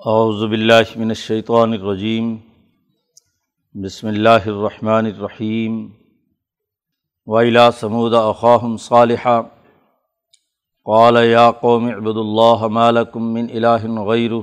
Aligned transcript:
اعوذ 0.00 0.42
باللہ 0.50 0.96
من 0.96 1.08
الشیطان 1.08 1.72
الرجیم، 1.72 2.28
بسم 3.74 4.06
اللہ 4.08 4.46
الرحمن 4.46 5.06
الرحیم 5.06 5.74
ویلا 7.26 7.64
سمود 7.80 8.14
اخاہم 8.14 8.76
صالحہ 8.84 9.34
قال 10.86 11.16
یا 11.24 11.50
قوم 11.60 11.84
عبد 11.88 12.20
اللہ 12.22 12.66
مالکم 12.76 13.26
من 13.34 13.50
الہ 13.52 14.04
غیر 14.06 14.36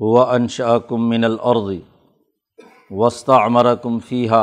هو 0.00 0.16
انشاکم 0.24 1.08
من 1.08 1.24
الارض 1.24 1.70
وسطمرکم 2.90 3.98
فیحہ 4.08 4.42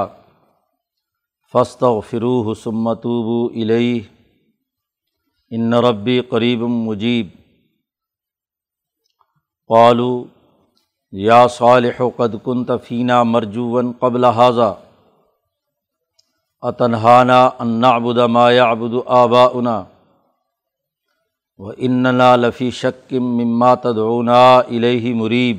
فاستغفروه 1.53 2.55
ثم 2.63 2.93
توبوا 3.03 3.61
الیہ 3.61 4.01
ان 5.51 5.79
ربی 5.87 6.19
قریب 6.29 6.65
مجیب 6.79 7.40
قالو 9.71 10.23
یا 11.11 11.47
صالح 11.47 12.01
قد 12.17 12.35
کن 12.43 12.65
تفینہ 12.65 13.23
مرجون 13.23 13.91
قبل 13.99 14.25
حاضہ 14.25 14.73
اطنہانہ 16.61 17.49
انعبد 17.59 18.17
ما 18.17 18.51
يعبد 18.51 18.93
آباؤنا۔ 19.05 19.83
و 21.59 21.71
اننا 21.77 22.35
لفی 22.35 22.71
شکم 22.71 23.23
مما 23.37 23.73
تدعونا 23.75 24.57
الیہ 24.57 25.15
مریب 25.15 25.57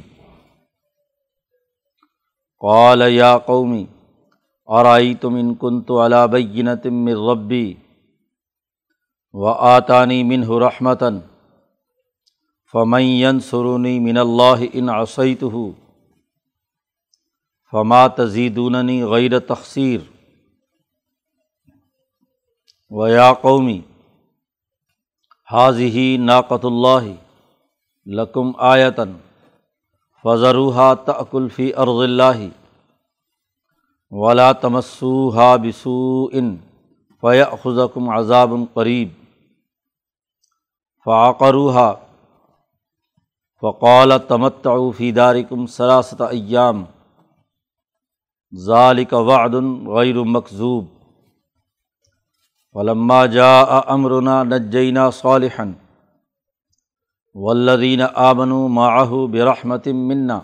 قال 2.60 3.02
یا 3.12 3.38
قومی 3.38 3.84
ارائیتم 4.68 5.34
ان 5.34 5.54
کنت 5.54 5.90
علی 5.90 6.26
بینۃ 6.30 6.86
من 6.86 7.28
ربی 7.30 7.74
و 9.32 9.46
آتانی 9.46 10.22
منہ 10.22 10.50
رحمتاً 10.58 11.18
فمین 12.74 13.40
سرونی 13.40 13.98
من 14.00 14.18
اللہ 14.18 14.64
ان 14.72 14.88
عصیت 14.88 15.42
ہو 15.42 15.70
فما 17.72 18.06
تزیدوننی 18.08 19.02
غیر 19.04 19.38
تقصیر 19.38 20.00
و 22.90 23.08
یا 23.08 23.32
قومی 23.32 23.80
حاضی 25.48 26.16
ناقت 26.16 26.64
اللہ 26.64 27.08
لکم 28.06 28.52
آیتن 28.58 29.12
فضروحا 30.24 30.94
تقلفی 30.94 31.70
ارض 31.76 32.02
اللہ 32.02 32.46
ولا 34.10 34.52
تمسوحا 34.52 35.56
بسو 35.56 36.26
ان 36.32 36.56
فیاخذکم 37.22 38.08
عذاب 38.10 38.54
قریب 38.74 39.08
فعقروحا 41.06 41.92
فقال 43.62 44.18
تمتعفی 44.18 45.12
دارکم 45.12 45.66
سراست 45.66 46.20
ایام 46.20 46.84
ذالک 48.54 49.12
وعد 49.12 49.54
غیر 49.96 50.16
مقصوب 50.36 50.86
ولما 52.72 53.26
جا 53.26 53.52
امرنا 53.94 54.42
نجینہ 54.42 55.00
صالحا 55.12 55.64
والذین 57.34 58.02
آمنوا 58.14 58.68
معه 58.68 59.20
برحمت 59.26 59.88
منا 60.10 60.40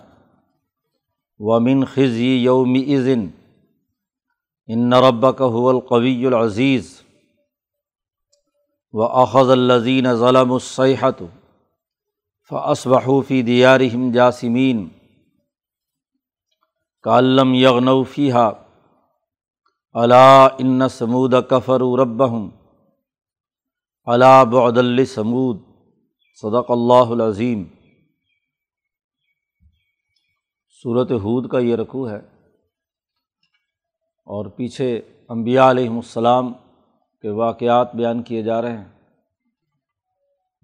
ومن 1.38 1.84
خزی 1.84 2.30
یوم 2.36 2.74
اذن 2.86 3.26
ان 4.66 4.92
ربک 4.92 5.40
هو 5.40 5.66
القوی 5.68 6.26
العزیز 6.26 6.94
و 8.92 9.02
اخذ 9.02 9.50
الزین 9.50 10.14
ظلم 10.14 10.52
الصحت 10.52 11.22
فصبحوفی 12.50 13.42
دیارہم 13.42 14.10
جاسمین 14.12 14.88
کالم 17.02 17.52
یغنوفیحہ 17.54 18.50
علا 19.94 20.46
ان 20.58 20.88
سمود 20.88 21.34
کفر 21.50 21.80
ربہم 21.98 22.48
علا 24.06 24.42
بعد 24.44 24.78
السمود 24.78 25.60
صدق 26.42 26.70
اللہ 26.70 27.12
العظیم 27.12 27.64
صورت 30.84 31.12
حود 31.22 31.50
کا 31.50 31.58
یہ 31.58 31.76
رقو 31.76 32.08
ہے 32.10 32.20
اور 34.26 34.46
پیچھے 34.46 34.94
امبیا 35.28 35.70
علیہم 35.70 35.96
السلام 35.96 36.52
کے 37.24 37.30
واقعات 37.36 37.94
بیان 37.94 38.22
کیے 38.22 38.42
جا 38.42 38.62
رہے 38.62 38.76
ہیں 38.76 38.97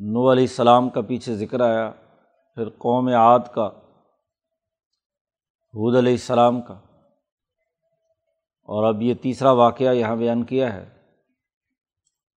نو 0.06 0.32
علیہ 0.32 0.42
السلام 0.42 0.88
کا 0.88 1.00
پیچھے 1.00 1.34
ذکر 1.34 1.60
آیا، 1.60 1.91
پھر 2.54 2.69
قوم 2.69 3.09
عاد 3.09 3.38
کا 3.54 3.66
حود 5.75 5.97
علیہ 5.97 6.12
السلام 6.12 6.62
کا۔ 6.62 6.75
اور 8.62 8.84
اب 8.84 9.03
یہ 9.03 9.14
تیسرا 9.14 9.50
واقعہ 9.50 9.94
یہاں 9.94 10.16
بیان 10.16 10.44
کیا 10.44 10.75
ہے، 10.75 10.88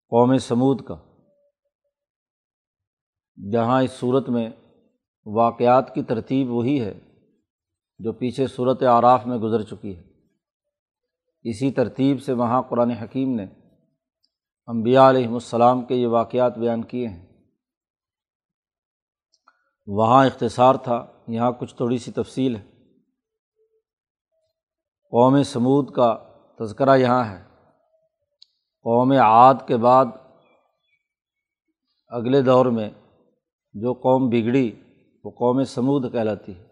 قوم 0.10 0.38
سمود 0.38 0.82
کا۔ 0.82 0.96
جہاں 3.52 3.84
اس 3.84 3.92
صورت 3.92 4.30
میں 4.30 4.50
واقعات 5.26 5.96
کی 5.96 6.04
ترتیب 6.04 6.52
وہی 6.52 6.82
ہے 6.82 7.00
جو 8.00 8.14
پیچھے 8.14 8.48
صورت 8.48 8.84
آراف 8.84 9.26
میں 9.26 9.38
گزر 9.38 9.62
چکی 9.62 9.98
ہے۔ 9.98 10.04
اسی 11.44 11.72
ترتیب 11.72 12.22
سے 12.22 12.34
وہاں 12.34 12.62
قرآن 12.62 12.92
حکیم 12.92 13.36
نے 13.36 13.46
امبیا 14.68 15.10
علیہم 15.10 15.34
السلام 15.34 15.86
کے 15.86 15.96
یہ 15.96 16.08
واقعات 16.08 16.58
بیان 16.58 16.84
کیے 16.84 17.08
ہیں۔ 17.08 17.27
وہاں 19.88 20.26
اختصار 20.26 20.76
تھا، 20.76 21.06
یہاں 21.28 21.52
کچھ 21.52 21.76
تھوڑی 21.76 21.98
سی 21.98 22.12
تفصیل 22.12 22.56
ہے۔ 22.56 22.62
قوم 25.12 25.44
سمود 25.44 25.92
کا 25.92 26.18
تذکرہ 26.60 26.98
یہاں 26.98 27.32
ہے۔ 27.32 27.44
قوم 28.84 29.12
عاد 29.12 29.54
کے 29.68 29.78
بعد 29.78 30.06
اگلے 32.08 32.42
دور 32.42 32.66
میں 32.66 32.90
جو 33.74 33.94
قوم 33.94 34.30
بگڑی، 34.30 34.82
وہ 35.24 35.32
قوم 35.32 35.64
سمود 35.64 36.12
کہلاتی 36.12 36.56
ہے۔ 36.56 36.68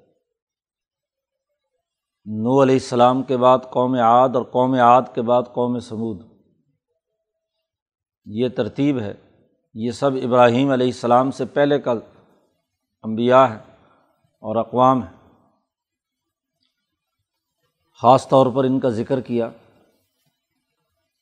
نو 2.25 2.63
علیہ 2.63 2.75
السلام 2.75 3.23
کے 3.23 3.37
بعد 3.37 3.59
قوم 3.71 3.93
عاد 3.93 4.29
اور 4.35 4.43
قوم 4.43 4.73
عاد 4.73 5.01
کے 5.13 5.21
بعد 5.21 5.43
قوم 5.53 5.79
سمود۔ 5.79 6.21
یہ 8.25 8.49
ترتیب 8.49 8.99
ہے۔ 8.99 9.13
یہ 9.73 9.91
سب 9.91 10.11
ابراہیم 10.23 10.71
علیہ 10.71 10.87
السلام 10.87 11.31
سے 11.31 11.45
پہلے 11.45 11.79
کا 11.79 11.93
امبیا 13.05 13.49
ہے 13.49 13.59
اور 14.41 14.55
اقوام 14.55 15.03
ہے۔ 15.03 15.11
خاص 18.01 18.27
طور 18.27 18.47
پر 18.55 18.63
ان 18.63 18.79
کا 18.79 18.89
ذکر 18.89 19.19
کیا 19.21 19.49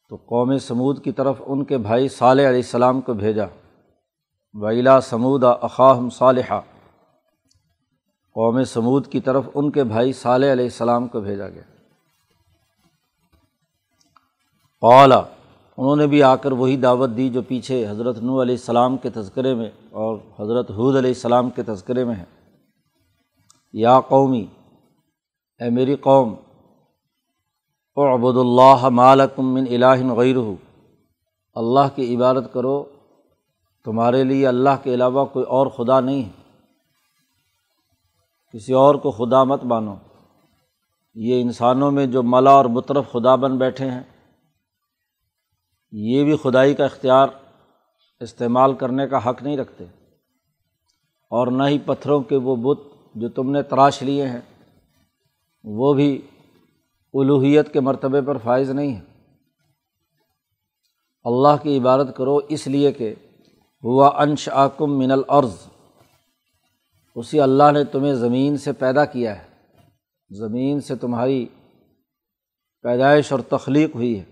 تو 0.10 0.16
قوم 0.16 0.58
سمود 0.58 1.04
کی 1.04 1.12
طرف 1.12 1.42
ان 1.46 1.64
کے 1.66 1.78
بھائی 1.78 2.10
صالح 2.10 2.42
علیہ 2.42 2.64
السلام 2.66 3.02
کو 3.02 3.14
بھیجا۔ 3.14 3.46
ویلا 4.54 5.02
سمود 5.02 5.44
اقاہم 5.44 6.10
صالحہ 6.10 6.60
قوم 8.34 8.64
سمود 8.64 9.08
کی 9.12 9.20
طرف 9.22 9.44
ان 9.54 9.72
کے 9.72 9.84
بھائی 9.84 10.14
صالح 10.14 10.52
علیہ 10.52 10.66
السلام 10.66 11.08
کو 11.08 11.22
بھیجا 11.22 11.50
گیا۔ 11.50 11.62
قالا 14.82 15.22
انہوں 15.78 15.96
نے 15.96 16.08
بھی 16.08 16.24
آ 16.24 16.36
کر 16.36 16.52
وہی 16.52 16.78
دعوت 16.78 17.10
دی 17.18 17.30
جو 17.30 17.42
پیچھے 17.42 17.88
حضرت 17.90 18.18
نو 18.18 18.42
علیہ 18.42 18.56
السلام 18.56 18.98
کے 18.98 19.10
تذکرے 19.10 19.56
میں 19.56 19.70
اور 19.92 20.18
حضرت 20.40 20.72
حود 20.72 20.96
علیہ 20.96 21.10
السلام 21.10 21.50
کے 21.50 21.64
تذکرے 21.64 22.04
میں 22.04 22.16
ہے 22.16 22.26
یا 23.74 24.00
قومی، 24.02 24.46
اے 25.60 25.70
میری 25.70 25.96
قوم 25.96 26.36
عبد 27.98 28.38
اللہ 28.38 28.90
مالکم 28.90 29.54
من 29.54 29.66
الہ 29.70 30.14
غیر 30.14 30.36
اللہ 31.56 31.96
کی 31.96 32.16
عبادت 32.16 32.54
کرو، 32.54 32.84
تمہارے 33.86 34.24
لیے 34.24 34.48
اللہ 34.48 34.76
کے 34.84 34.94
علاوہ 34.94 35.26
کوئی 35.26 35.46
اور 35.46 35.68
خدا 35.68 36.00
نہیں 36.00 36.24
ہے۔ 36.24 36.32
کسی 38.54 38.74
اور 38.74 38.96
کو 38.96 39.12
خدا 39.12 39.44
مت 39.44 39.64
مانو۔ 39.64 39.96
یہ 41.16 41.42
انسانوں 41.42 41.92
میں 41.92 42.06
جو 42.06 42.24
ملا 42.24 42.52
اور 42.52 42.66
مطرف 42.66 43.12
خدا 43.12 43.36
بن 43.36 43.58
بیٹھے 43.58 43.90
ہیں 43.90 44.02
یہ 45.96 46.24
بھی 46.24 46.38
خدائی 46.38 46.74
کا 46.74 46.86
اختیار 46.86 47.28
استعمال 48.20 48.74
کرنے 48.74 49.08
کا 49.08 49.30
حق 49.30 49.44
نہیں 49.44 49.58
رکھتے 49.58 49.84
اور 51.32 51.48
نہ 51.48 51.64
ہی 51.64 51.80
پتھروں 51.86 52.22
کے 52.22 52.36
وہ 52.36 52.56
بت 52.56 52.80
جو 53.16 53.30
تم 53.30 53.52
نے 53.52 53.64
تراش 53.64 54.02
لیے 54.02 54.28
ہیں، 54.28 54.42
وہ 55.64 55.94
بھی 55.94 56.22
الوحیت 57.14 57.74
کے 57.74 57.80
مرتبے 57.80 58.22
پر 58.22 58.38
فائز 58.38 58.70
نہیں 58.70 58.96
ہے 58.96 59.02
اللہ 61.24 61.64
کی 61.64 61.78
عبادت 61.78 62.18
کرو 62.18 62.38
اس 62.38 62.68
لیے 62.68 62.92
کہ 62.92 63.16
ہوا 63.84 64.22
انش 64.22 64.50
آکم 64.52 64.98
من 65.00 65.12
العرض 65.12 65.56
اسی 67.16 67.40
اللہ 67.40 67.72
نے 67.74 67.84
تمہیں 67.84 68.14
زمین 68.14 68.58
سے 68.58 68.74
پیدا 68.74 69.06
کیا 69.06 69.44
ہے۔ 69.44 69.48
زمین 70.30 70.82
سے 70.82 70.96
تمہاری 70.96 71.46
پیدائش 72.82 73.32
اور 73.32 73.40
تخلیق 73.40 73.96
ہوئی 73.96 74.20
ہے۔ 74.20 74.24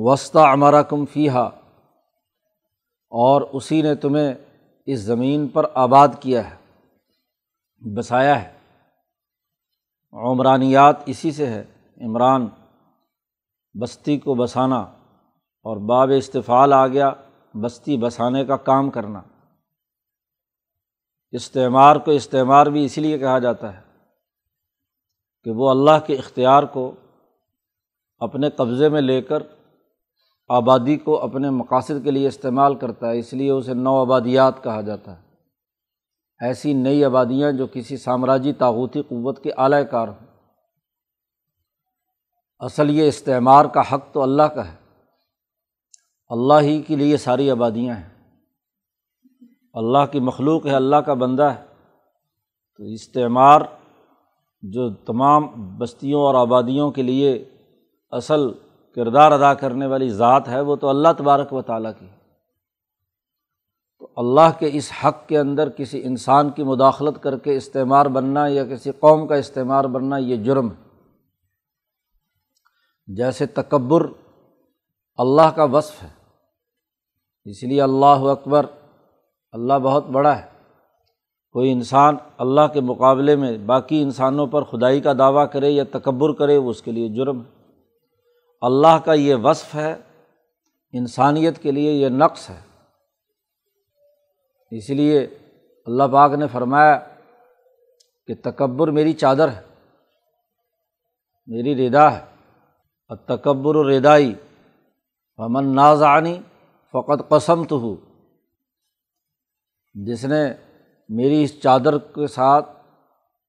وسطی 0.00 0.38
ہمارا 0.52 0.82
کم 0.82 1.04
اور 3.10 3.42
اسی 3.52 3.82
نے 3.82 3.94
تمہیں 3.94 4.34
اس 4.86 5.00
زمین 5.00 5.48
پر 5.48 5.66
آباد 5.74 6.08
کیا 6.20 6.50
ہے، 6.50 6.56
بسایا 7.96 8.42
ہے۔ 8.42 8.58
عمرانیات 10.12 10.96
اسی 11.06 11.32
سے 11.32 11.46
ہے 11.46 11.64
عمران 12.00 12.46
بستی 13.80 14.18
کو 14.18 14.34
بسانا 14.34 14.80
اور 15.64 15.76
باب 15.76 16.10
استفال 16.16 16.72
آ 16.72 16.86
گیا، 16.86 17.12
بستی 17.54 17.96
بسانے 17.96 18.44
کا 18.44 18.56
کام 18.56 18.90
کرنا۔ 18.90 19.22
استعمار 21.30 21.96
کو 21.96 22.10
استعمار 22.10 22.66
بھی 22.66 22.84
اسی 22.84 23.00
لیے 23.00 23.18
کہا 23.18 23.38
جاتا 23.38 23.76
ہے 23.76 23.82
کہ 25.44 25.50
وہ 25.50 25.70
اللہ 25.70 26.06
کے 26.06 26.14
اختیار 26.14 26.62
کو 26.62 26.92
اپنے 28.18 28.50
قبضے 28.50 28.88
میں 28.88 29.00
لے 29.00 29.22
کر 29.22 29.42
آبادی 30.48 30.96
کو 30.96 31.22
اپنے 31.22 31.50
مقاصد 31.50 32.04
کے 32.04 32.10
لیے 32.10 32.28
استعمال 32.28 32.74
کرتا 32.74 33.10
ہے، 33.10 33.18
اس 33.18 33.32
لیے 33.32 33.50
اسے 33.50 33.74
نو 33.74 34.00
آبادیات 34.00 34.64
کہا 34.64 34.80
جاتا 34.80 35.16
ہے۔ 35.16 35.22
ایسی 36.40 36.72
نئی 36.72 37.04
آبادیاں 37.04 37.52
جو 37.52 37.66
کسی 37.72 37.96
سامراجی 37.96 38.52
تاغوتی 38.52 39.02
قوت 39.02 39.42
کے 39.42 39.50
اعلی 39.56 39.84
کار 39.90 40.08
ہوں۔ 40.08 40.26
اصل 42.58 42.90
یہ 42.90 43.08
استعمار 43.08 43.64
کا 43.64 43.82
حق 43.92 44.12
تو 44.12 44.22
اللہ 44.22 44.42
کا 44.42 44.72
ہے۔ 44.72 44.76
اللہ 46.28 46.54
ہی 46.60 46.82
کے 46.82 46.96
لیے 46.96 47.16
ساری 47.16 47.50
آبادیاں 47.50 47.94
ہیں۔ 47.94 48.08
اللہ 49.74 50.06
کی 50.12 50.20
مخلوق 50.20 50.66
ہے، 50.66 50.74
اللہ 50.74 50.96
کا 50.96 51.14
بندہ 51.14 51.42
ہے۔ 51.42 51.64
تو 52.76 52.84
استعمار 52.84 53.60
جو 54.62 54.94
تمام 54.94 55.46
بستیوں 55.78 56.20
اور 56.20 56.34
آبادیوں 56.34 56.90
کے 56.90 57.02
لیے 57.02 57.44
اصل 58.10 58.40
کردار 58.98 59.32
ادا 59.32 59.54
کرنے 59.54 59.86
والی 59.86 60.08
ذات 60.08 60.48
ہے 60.48 60.60
وہ 60.60 60.76
تو 60.76 60.88
اللہ 60.88 61.08
تبارک 61.18 61.52
و 61.52 61.62
تعالیٰ 61.62 61.90
کی 61.98 62.06
تو 63.98 64.08
اللہ 64.16 64.58
کے 64.58 64.70
اس 64.72 64.92
حق 65.04 65.28
کے 65.28 65.38
اندر 65.38 65.68
کسی 65.68 66.02
انسان 66.04 66.50
کی 66.50 66.62
مداخلت 66.62 67.22
کر 67.22 67.38
کے 67.38 67.56
استعمار 67.56 68.06
بننا 68.06 68.46
یا 68.46 68.64
کسی 68.64 68.90
قوم 68.90 69.26
کا 69.26 69.34
استعمار 69.34 69.84
بننا 69.84 70.16
یہ 70.16 70.36
جرم 70.36 70.70
ہے۔ 70.70 70.88
جیسے 73.06 73.46
تکبر 73.46 74.06
اللہ 75.16 75.50
کا 75.56 75.64
وصف 75.64 76.02
ہے، 76.02 76.08
اس 77.44 77.62
لیے 77.62 77.82
اللہ 77.82 78.26
اکبر 78.30 78.66
اللہ 79.52 79.78
بہت 79.82 80.06
بڑا 80.06 80.38
ہے۔ 80.38 80.46
کوئی 81.52 81.72
انسان 81.72 82.16
اللہ 82.38 82.66
کے 82.72 82.80
مقابلے 82.80 83.36
میں 83.36 83.58
باقی 83.58 84.02
انسانوں 84.02 84.46
پر 84.46 84.62
خدائی 84.62 85.00
کا 85.00 85.12
دعویٰ 85.12 85.46
کرے 85.52 85.70
یا 85.70 85.84
تکبر 85.92 86.32
کرے 86.32 86.56
وہ 86.56 86.70
اس 86.70 86.82
کے 86.82 86.92
لیے 86.92 87.08
جرم 87.08 87.40
ہے۔ 87.40 87.57
اللہ 88.60 88.98
کا 89.04 89.12
یہ 89.12 89.34
وصف 89.34 89.74
ہے، 89.74 89.94
انسانیت 90.92 91.62
کے 91.62 91.70
لیے 91.70 91.92
یہ 91.92 92.08
نقص 92.08 92.50
ہے۔ 92.50 92.60
اس 94.70 94.90
لیے 94.90 95.20
اللہ 95.86 96.04
پاک 96.12 96.32
نے 96.32 96.46
فرمایا 96.52 96.98
کہ 98.26 98.34
تکبر 98.42 98.88
میری 98.88 99.12
چادر 99.12 99.48
ہے، 99.48 99.62
میری 101.46 101.88
ردا 101.88 102.12
ہے۔ 102.12 102.24
اور 103.08 103.16
تکبر 103.16 103.76
و 103.76 103.90
ردائی 103.90 104.34
امن 105.36 105.74
نازانی 105.74 106.38
فقط 106.92 107.28
قسم 107.28 107.64
تو 107.64 107.78
ہو 107.78 107.96
جس 109.94 110.24
نے 110.24 110.54
میری 111.08 111.42
اس 111.42 111.60
چادر 111.60 111.98
کے 111.98 112.26
ساتھ 112.26 112.70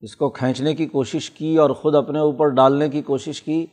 اس 0.01 0.15
کو 0.15 0.29
کھینچنے 0.29 0.75
کی 0.75 0.85
کوشش 0.85 1.31
کی 1.31 1.57
اور 1.57 1.69
خود 1.69 1.95
اپنے 1.95 2.19
اوپر 2.19 2.47
ڈالنے 2.47 2.89
کی 2.89 3.01
کوشش 3.01 3.41
کی 3.41 3.65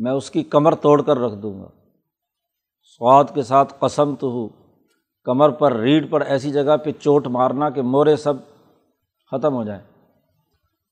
میں 0.00 0.12
اس 0.12 0.30
کی 0.30 0.42
کمر 0.42 0.74
توڑ 0.74 1.02
کر 1.02 1.18
رکھ 1.18 1.34
دوں 1.34 1.60
گا۔ 1.60 1.68
سواد 2.82 3.24
کے 3.34 3.42
ساتھ 3.42 3.74
قسم 3.78 4.14
تو 4.14 4.30
ہو 4.30 4.48
کمر 5.24 5.50
پر 5.50 5.72
ریڑھ 5.72 6.06
پر 6.06 6.20
ایسی 6.20 6.50
جگہ 6.50 6.76
پہ 6.76 6.92
چوٹ 6.92 7.26
مارنا 7.26 7.70
کہ 7.70 7.82
مورے 7.82 8.16
سب 8.16 8.34
ختم 9.30 9.54
ہو 9.54 9.64
جائیں۔ 9.64 9.82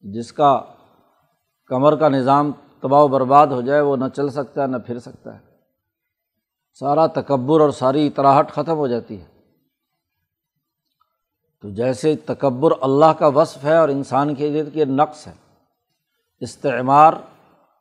جس 0.01 0.33
کا 0.33 0.61
کمر 1.67 1.97
کا 1.97 2.09
نظام 2.09 2.53
تباہ 2.81 3.03
و 3.03 3.09
برباد 3.09 3.47
ہو 3.47 3.61
جائے، 3.61 3.81
وہ 3.81 3.97
نہ 3.97 4.05
چل 4.17 4.29
سکتا 4.29 4.63
ہے 4.63 4.67
نہ 4.67 4.77
پھر 4.77 4.99
سکتا 4.99 5.35
ہے۔ 5.35 5.39
سارا 6.75 7.07
تکبر 7.07 7.61
اور 7.61 7.71
ساری 7.71 8.07
اطراہٹ 8.07 8.51
ختم 8.51 8.77
ہو 8.77 8.87
جاتی 8.87 9.21
ہے۔ 9.21 9.27
تو 11.63 11.71
جیسے 11.71 12.17
تکبر 12.17 12.71
اللہ 12.81 13.13
کا 13.19 13.27
وصف 13.27 13.65
ہے 13.65 13.77
اور 13.77 13.89
انسان 13.89 14.35
کے 14.35 14.61
ارد 14.61 14.75
کے 14.75 14.85
نقص 14.85 15.27
ہے، 15.27 15.33
استعمار 16.41 17.13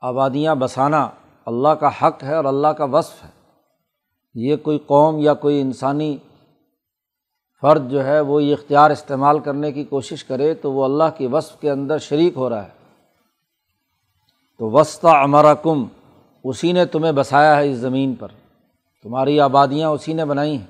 آبادیاں 0.02 0.56
بسانا 0.56 1.10
اللہ 1.46 1.68
کا 1.68 1.90
حق 2.02 2.24
ہے 2.24 2.36
اور 2.36 2.46
اللہ 2.46 2.68
کا 2.68 2.84
وصف 2.84 3.26
ہے۔ 3.26 3.30
یہ 4.36 4.56
کوئی 4.56 4.80
قوم 4.80 5.20
یا 5.20 5.34
کوئی 5.34 5.62
انسانی 5.62 6.18
فرد 7.62 7.92
جو 7.92 8.06
ہے 8.06 8.20
وہ 8.20 8.44
یہ 8.44 8.54
اختیار 8.54 8.92
استعمال 8.92 9.40
کرنے 9.40 9.72
کی 9.72 9.84
کوشش 9.84 10.24
کرے 10.24 10.54
تو 10.54 10.72
وہ 10.72 10.86
اللہ 10.86 11.04
کی 11.18 11.28
وصف 11.28 11.60
کے 11.60 11.72
اندر 11.72 11.98
شریک 11.98 12.34
ہو 12.36 12.50
رہا 12.50 12.64
ہے۔ 12.64 12.70
تو 14.60 14.72
وسطہ 14.72 15.08
امرا 15.08 15.54
کم 15.54 15.86
اسی 16.44 16.72
نے 16.72 16.86
تمہیں 16.86 17.12
بسایا 17.12 17.56
ہے 17.56 17.72
اس 17.72 17.78
زمین 17.78 18.16
پر۔ 18.16 18.28
تمہاری 19.04 19.40
آبادیاں 19.40 19.90
اسی 19.90 20.14
نے 20.14 20.26
بنائی 20.26 20.58
ہیں۔ 20.58 20.68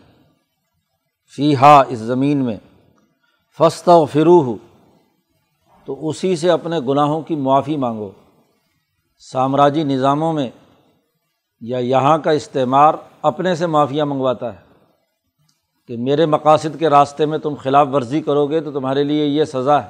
فی 1.36 1.56
ہا 1.56 1.82
اس 1.88 2.00
زمین 2.00 2.38
میں۔ 2.38 2.58
فستا 3.58 3.96
و 3.96 4.06
فرو 4.06 4.42
ہو 4.42 4.56
تو 5.86 6.10
اسی 6.10 6.36
سے 6.36 6.52
اپنے 6.52 6.80
گناہوں 6.80 7.22
کی 7.22 7.36
معافی 7.36 7.78
مانگو۔ 7.78 8.12
سامراجی 9.20 9.84
نظاموں 9.84 10.34
میں 10.34 10.50
یا 11.62 11.78
یہاں 11.78 12.18
کا 12.18 12.32
استعمار 12.32 12.94
اپنے 13.22 13.56
سے 13.56 13.68
معافیہ 13.68 14.04
منگواتا 14.04 14.54
ہے 14.54 14.60
کہ 15.88 15.98
میرے 15.98 16.26
مقاصد 16.26 16.80
کے 16.80 16.90
راستے 16.90 17.26
میں 17.26 17.38
تم 17.38 17.54
خلاف 17.56 17.88
ورزی 17.94 18.22
کرو 18.22 18.48
گے 18.48 18.62
تو 18.62 18.72
تمہارے 18.72 19.04
لیے 19.04 19.26
یہ 19.26 19.44
سزا 19.44 19.84
ہے۔ 19.84 19.90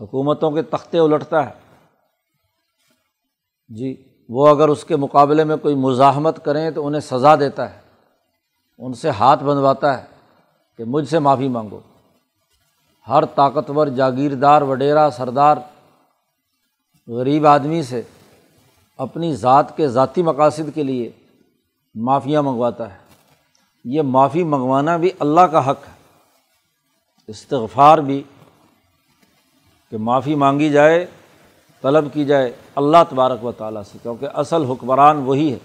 حکومتوں 0.00 0.50
کے 0.50 0.62
تختے 0.62 0.98
الٹتا 0.98 1.50
ہے۔ 1.50 1.54
جی 3.68 4.04
وہ 4.28 4.48
اگر 4.48 4.68
اس 4.68 4.84
کے 4.84 4.96
مقابلے 4.96 5.44
میں 5.44 5.56
کوئی 5.56 5.74
مزاحمت 5.74 6.44
کریں 6.44 6.70
تو 6.70 6.86
انہیں 6.86 7.00
سزا 7.00 7.36
دیتا 7.36 7.74
ہے۔ 7.74 7.80
ان 8.78 8.92
سے 8.92 9.10
ہاتھ 9.10 9.44
بندھواتا 9.44 9.98
ہے 9.98 10.06
کہ 10.76 10.84
مجھ 10.84 11.08
سے 11.08 11.18
معافی 11.18 11.48
مانگو۔ 11.48 11.80
ہر 13.08 13.24
طاقتور 13.24 13.86
جاگیردار 13.86 14.62
وڈیرا 14.62 15.08
سردار 15.12 15.56
غریب 17.10 17.46
آدمی 17.46 17.82
سے 17.82 18.02
اپنی 18.98 19.34
ذات 19.34 19.76
کے 19.76 19.88
ذاتی 19.88 20.22
مقاصد 20.22 20.74
کے 20.74 20.82
لیے 20.82 21.10
معافیاں 21.94 22.42
منگواتا 22.42 22.92
ہے۔ 22.92 22.98
یہ 23.84 24.02
معافی 24.02 24.44
منگوانا 24.44 24.96
بھی 24.96 25.10
اللہ 25.18 25.40
کا 25.40 25.70
حق 25.70 25.78
ہے۔ 25.88 25.92
استغفار 27.28 27.98
بھی 27.98 28.22
کہ 29.90 29.96
معافی 29.96 30.34
مانگی 30.34 30.70
جائے، 30.70 31.06
طلب 31.82 32.04
کی 32.12 32.24
جائے 32.24 32.52
اللہ 32.74 32.96
تبارک 33.08 33.44
و 33.44 33.52
تعالیٰ 33.52 33.82
سے، 33.82 33.98
کیونکہ 34.02 34.28
اصل 34.34 34.64
حکمران 34.64 35.16
وہی 35.16 35.52
ہے، 35.52 35.58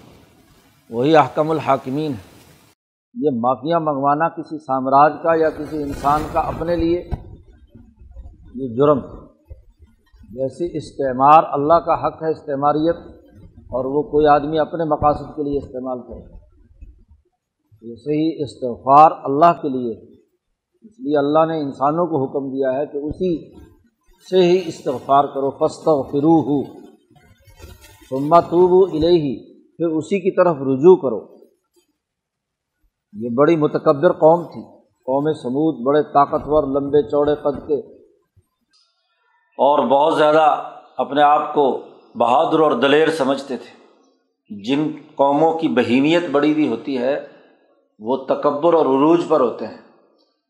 وہی 0.89 1.15
احکم 1.15 1.51
الحاکمین 1.51 2.11
ہے۔ 2.11 2.51
یہ 3.15 3.29
معافیاں 3.39 3.79
منگوانا 3.79 4.29
کسی 4.29 4.57
سامراج 4.57 5.13
کا 5.23 5.35
یا 5.35 5.49
کسی 5.49 5.83
انسان 5.83 6.21
کا 6.31 6.39
اپنے 6.39 6.75
لیے 6.75 7.09
یہ 8.55 8.75
جرم 8.75 9.24
جیسے 10.35 10.77
استعمار 10.77 11.43
اللہ 11.51 11.73
کا 11.73 12.07
حق 12.07 12.23
ہے 12.23 12.31
استعماریت، 12.31 12.95
اور 13.75 13.85
وہ 13.85 14.01
کوئی 14.01 14.27
آدمی 14.27 14.59
اپنے 14.59 14.83
مقاصد 14.83 15.35
کے 15.35 15.43
لیے 15.43 15.57
استعمال 15.57 16.01
کرے۔ 16.01 16.35
ویسے 17.81 18.11
ہی 18.11 18.43
استغفار 18.43 19.11
اللہ 19.23 19.61
کے 19.61 19.69
لیے۔ 19.69 20.15
اس 20.81 20.99
لیے 20.99 21.17
اللہ 21.17 21.45
نے 21.45 21.59
انسانوں 21.59 22.07
کو 22.07 22.23
حکم 22.23 22.49
دیا 22.51 22.73
ہے 22.73 22.85
کہ 22.85 22.97
اسی 22.97 23.55
سے 24.29 24.41
ہی 24.41 24.61
استغفار 24.65 25.23
کرو 25.23 25.51
فست 25.51 25.83
فرو 25.83 26.39
ہو 26.41 26.63
سما 28.09 28.39
تو 28.39 28.83
الہی 28.83 29.55
پھر 29.77 29.87
اسی 29.87 30.19
کی 30.19 30.31
طرف 30.31 30.55
رجوع 30.55 30.95
کرو۔ 30.95 31.35
یہ 33.13 33.29
بڑی 33.35 33.55
متکبر 33.55 34.11
قوم 34.11 34.43
تھی۔ 34.43 34.61
قوم 34.81 35.33
سمود 35.33 35.85
بڑے 35.85 36.03
طاقتور، 36.03 36.63
لمبے 36.63 37.01
چوڑے 37.01 37.35
قد 37.35 37.67
کے۔ 37.67 37.94
اور 39.57 39.79
بہت 39.79 40.17
زیادہ 40.17 40.69
اپنے 40.97 41.21
آپ 41.21 41.53
کو 41.53 41.81
بہادر 42.15 42.59
اور 42.59 42.71
دلیر 42.71 43.11
سمجھتے 43.11 43.57
تھے۔ 43.57 43.85
جن 44.63 44.91
قوموں 45.15 45.59
کی 45.59 45.67
بہیمیت 45.67 46.23
بڑی 46.31 46.53
بھی 46.53 46.67
ہوتی 46.67 46.97
ہے، 46.97 47.27
وہ 47.99 48.17
تکبر 48.17 48.73
اور 48.73 48.85
عروج 48.85 49.21
پر 49.27 49.39
ہوتے 49.39 49.67
ہیں 49.67 49.77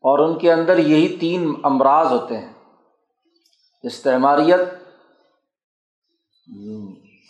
اور 0.02 0.18
ان 0.18 0.38
کے 0.38 0.52
اندر 0.52 0.78
یہی 0.78 1.16
تین 1.16 1.54
امراض 1.62 2.12
ہوتے 2.12 2.36
ہیں۔ 2.36 2.52
استعماریت، 3.82 4.60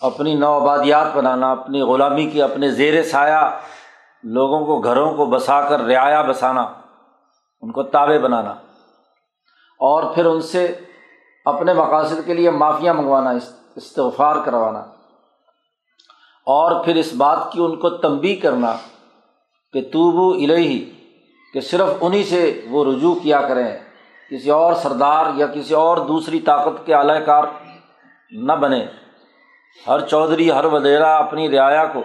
اپنی 0.01 0.35
نو 0.35 0.53
آبادیات 0.53 1.07
بنانا، 1.15 1.53
اپنی 1.53 1.81
غلامی 1.83 2.27
کی، 2.27 2.43
اپنے 2.43 2.71
زیر 2.71 3.03
سایہ 3.03 3.59
لوگوں 4.23 4.67
کو 4.67 4.81
گھروں 4.81 5.17
کو 5.17 5.27
بسا 5.27 5.69
کر 5.69 5.81
رعایا 5.81 6.23
بسانا، 6.23 6.63
ان 7.61 7.73
کو 7.73 7.83
تابے 7.83 8.19
بنانا۔ 8.19 8.51
اور 9.79 10.15
پھر 10.15 10.27
ان 10.27 10.41
سے 10.41 10.75
اپنے 11.47 11.73
مقاصد 11.73 12.27
کے 12.27 12.35
لیے 12.35 12.51
معافیاں 12.51 12.95
منگوانا 12.95 13.31
استغفار 13.77 14.37
کروانا۔ 14.45 14.79
اور 16.47 16.85
پھر 16.85 16.97
اس 16.97 17.15
بات 17.15 17.53
کی 17.53 17.63
ان 17.63 17.77
کو 17.77 17.91
تنبی 17.91 18.37
کرنا 18.37 18.77
کہ 19.73 19.81
تو 19.93 20.01
وہ 20.01 20.35
الہی 20.35 20.91
کہ 21.53 21.61
صرف 21.61 21.89
انہیں 22.01 22.23
سے 22.23 22.67
وہ 22.71 22.85
رجوع 22.85 23.15
کیا 23.15 23.41
کریں۔ 23.41 23.79
کسی 24.31 24.51
اور 24.51 24.73
سردار 24.73 25.27
یا 25.35 25.47
کسی 25.47 25.75
اور 25.75 25.97
دوسری 25.97 26.41
طاقت 26.41 26.87
کے 26.87 26.95
اعلی 26.95 27.25
کار 27.25 27.45
نہ 28.31 28.53
بنے 28.53 28.87
ہر 29.89 30.07
چودھری، 30.07 30.51
ہر 30.51 30.65
ودیرا 30.65 31.17
اپنی 31.17 31.51
رعایا 31.51 31.85
کو 31.85 32.01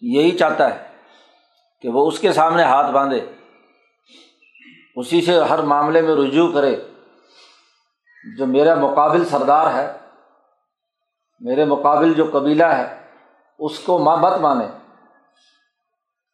یہی 0.00 0.30
چاہتا 0.30 0.74
ہے 0.74 0.88
کہ 1.82 1.88
وہ 1.88 2.08
اس 2.08 2.18
کے 2.18 2.32
سامنے 2.32 2.62
ہاتھ 2.62 2.90
باندھے، 2.90 3.26
اسی 4.96 5.22
سے 5.22 5.40
ہر 5.40 5.62
معاملے 5.62 6.00
میں 6.00 6.14
رجوع 6.14 6.52
کرے۔ 6.52 6.76
جو 8.38 8.46
میرا 8.46 8.74
مقابل 8.74 9.24
سردار 9.24 9.74
ہے، 9.74 9.92
میرے 11.40 11.64
مقابل 11.64 12.14
جو 12.14 12.30
قبیلہ 12.32 12.64
ہے، 12.64 12.96
اس 13.58 13.78
کو 13.78 13.98
ماں 13.98 14.16
بت 14.16 14.40
مانے۔ 14.40 14.66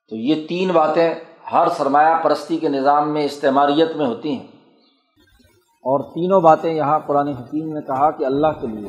تو 0.09 0.17
یہ 0.17 0.47
تین 0.49 0.71
باتیں 0.71 1.15
ہر 1.53 1.69
سرمایہ 1.69 2.23
پرستی 2.23 2.57
کے 2.57 2.69
نظام 2.69 3.13
میں، 3.13 3.25
استعماریت 3.25 3.97
میں 3.97 4.07
ہوتی 4.07 4.33
ہیں۔ 4.33 4.47
اور 5.57 6.01
تینوں 6.01 6.41
باتیں 6.41 6.75
یہاں 6.75 6.99
قرآن 7.07 7.29
حکیم 7.29 7.73
نے 7.73 7.81
کہا 7.87 8.11
کہ 8.11 8.25
اللہ 8.25 8.47
کے 8.61 8.67
لیے۔ 8.67 8.89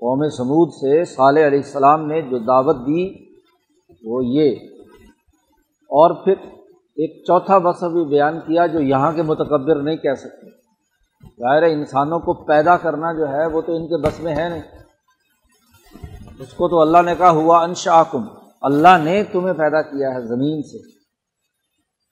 قوم 0.00 0.28
سمود 0.28 0.68
سے 0.68 1.04
صالح 1.04 1.46
علیہ 1.46 1.58
السلام 1.58 2.06
نے 2.06 2.22
جو 2.22 2.38
دعوت 2.38 2.76
دی، 2.76 3.34
وہ 4.04 4.24
یہ۔ 4.24 4.54
اور 5.66 6.24
پھر 6.24 6.34
ایک 6.74 7.24
چوتھا 7.24 7.56
وصف 7.56 7.84
بھی 7.84 8.04
بیان 8.04 8.40
کیا 8.40 8.66
جو 8.66 8.80
یہاں 8.80 9.12
کے 9.12 9.22
متکبر 9.22 9.76
نہیں 9.76 9.96
کہہ 9.96 10.14
سکتے۔ 10.14 10.53
ظاہر 11.28 11.62
انسانوں 11.62 12.18
کو 12.18 12.34
پیدا 12.34 12.76
کرنا 12.76 13.12
جو 13.12 13.28
ہے 13.28 13.46
وہ 13.46 13.60
تو 13.60 13.72
ان 13.72 13.86
کے 13.86 14.02
بس 14.02 14.20
میں 14.20 14.36
ہے 14.36 14.48
نہیں۔ 14.48 14.62
اس 16.40 16.52
کو 16.52 16.68
تو 16.68 16.80
اللہ 16.80 17.02
نے 17.02 17.14
کہا، 17.14 17.30
ہوا 17.30 17.62
انشاکم۔ 17.62 18.22
اللہ 18.62 19.04
نے 19.04 19.24
تمہیں 19.24 19.54
پیدا 19.54 19.82
کیا 19.82 20.14
ہے 20.14 20.26
زمین 20.26 20.62
سے۔ 20.62 20.78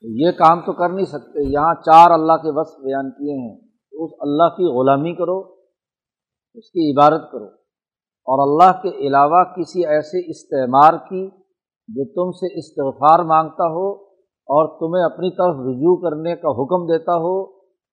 یہ 0.01 0.31
کام 0.31 0.61
تو 0.61 0.73
کر 0.73 0.89
نہیں 0.89 1.05
سکتے۔ 1.05 1.51
یہاں 1.51 1.73
چار 1.73 2.11
اللہ 2.11 2.33
کے 2.33 2.49
وصف 2.51 2.79
بیان 2.79 3.11
کیے 3.11 3.49
ہیں۔ 3.49 3.59
اس 3.91 4.11
اللہ 4.19 4.49
کی 4.49 4.63
غلامی 4.63 5.13
کرو، 5.13 5.39
اس 6.53 6.71
کی 6.71 6.91
عبادت 6.91 7.31
کرو۔ 7.31 7.45
اور 8.25 8.47
اللہ 8.47 8.81
کے 8.81 9.07
علاوہ 9.07 9.43
کسی 9.43 9.85
ایسے 9.85 10.29
استعمار 10.29 10.93
کی 10.93 11.27
جو 11.87 12.05
تم 12.05 12.31
سے 12.31 12.59
استغفار 12.59 13.19
مانگتا 13.19 13.63
ہو 13.63 14.03
اور 14.25 14.79
تمہیں 14.79 15.05
اپنی 15.05 15.31
طرف 15.31 15.55
رجوع 15.59 16.09
کرنے 16.09 16.35
کا 16.35 16.49
حکم 16.49 16.85
دیتا 16.85 17.11
ہو، 17.11 17.41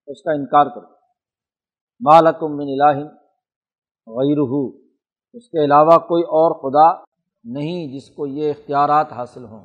اس 0.07 0.23
کا 0.23 0.33
انکار 0.33 0.67
کرو۔ 0.67 1.00
بالکم 2.05 2.57
من 2.57 2.67
الہ 2.69 2.99
غیر 4.07 4.39
اس 5.33 5.49
کے 5.49 5.65
علاوہ 5.65 5.99
کوئی 5.99 6.23
اور 6.23 6.55
خدا 6.55 7.05
نہیں 7.45 7.95
جس 7.95 8.11
کو 8.11 8.27
یہ 8.27 8.51
اختیارات 8.51 9.13
حاصل 9.13 9.45
ہوں۔ 9.45 9.65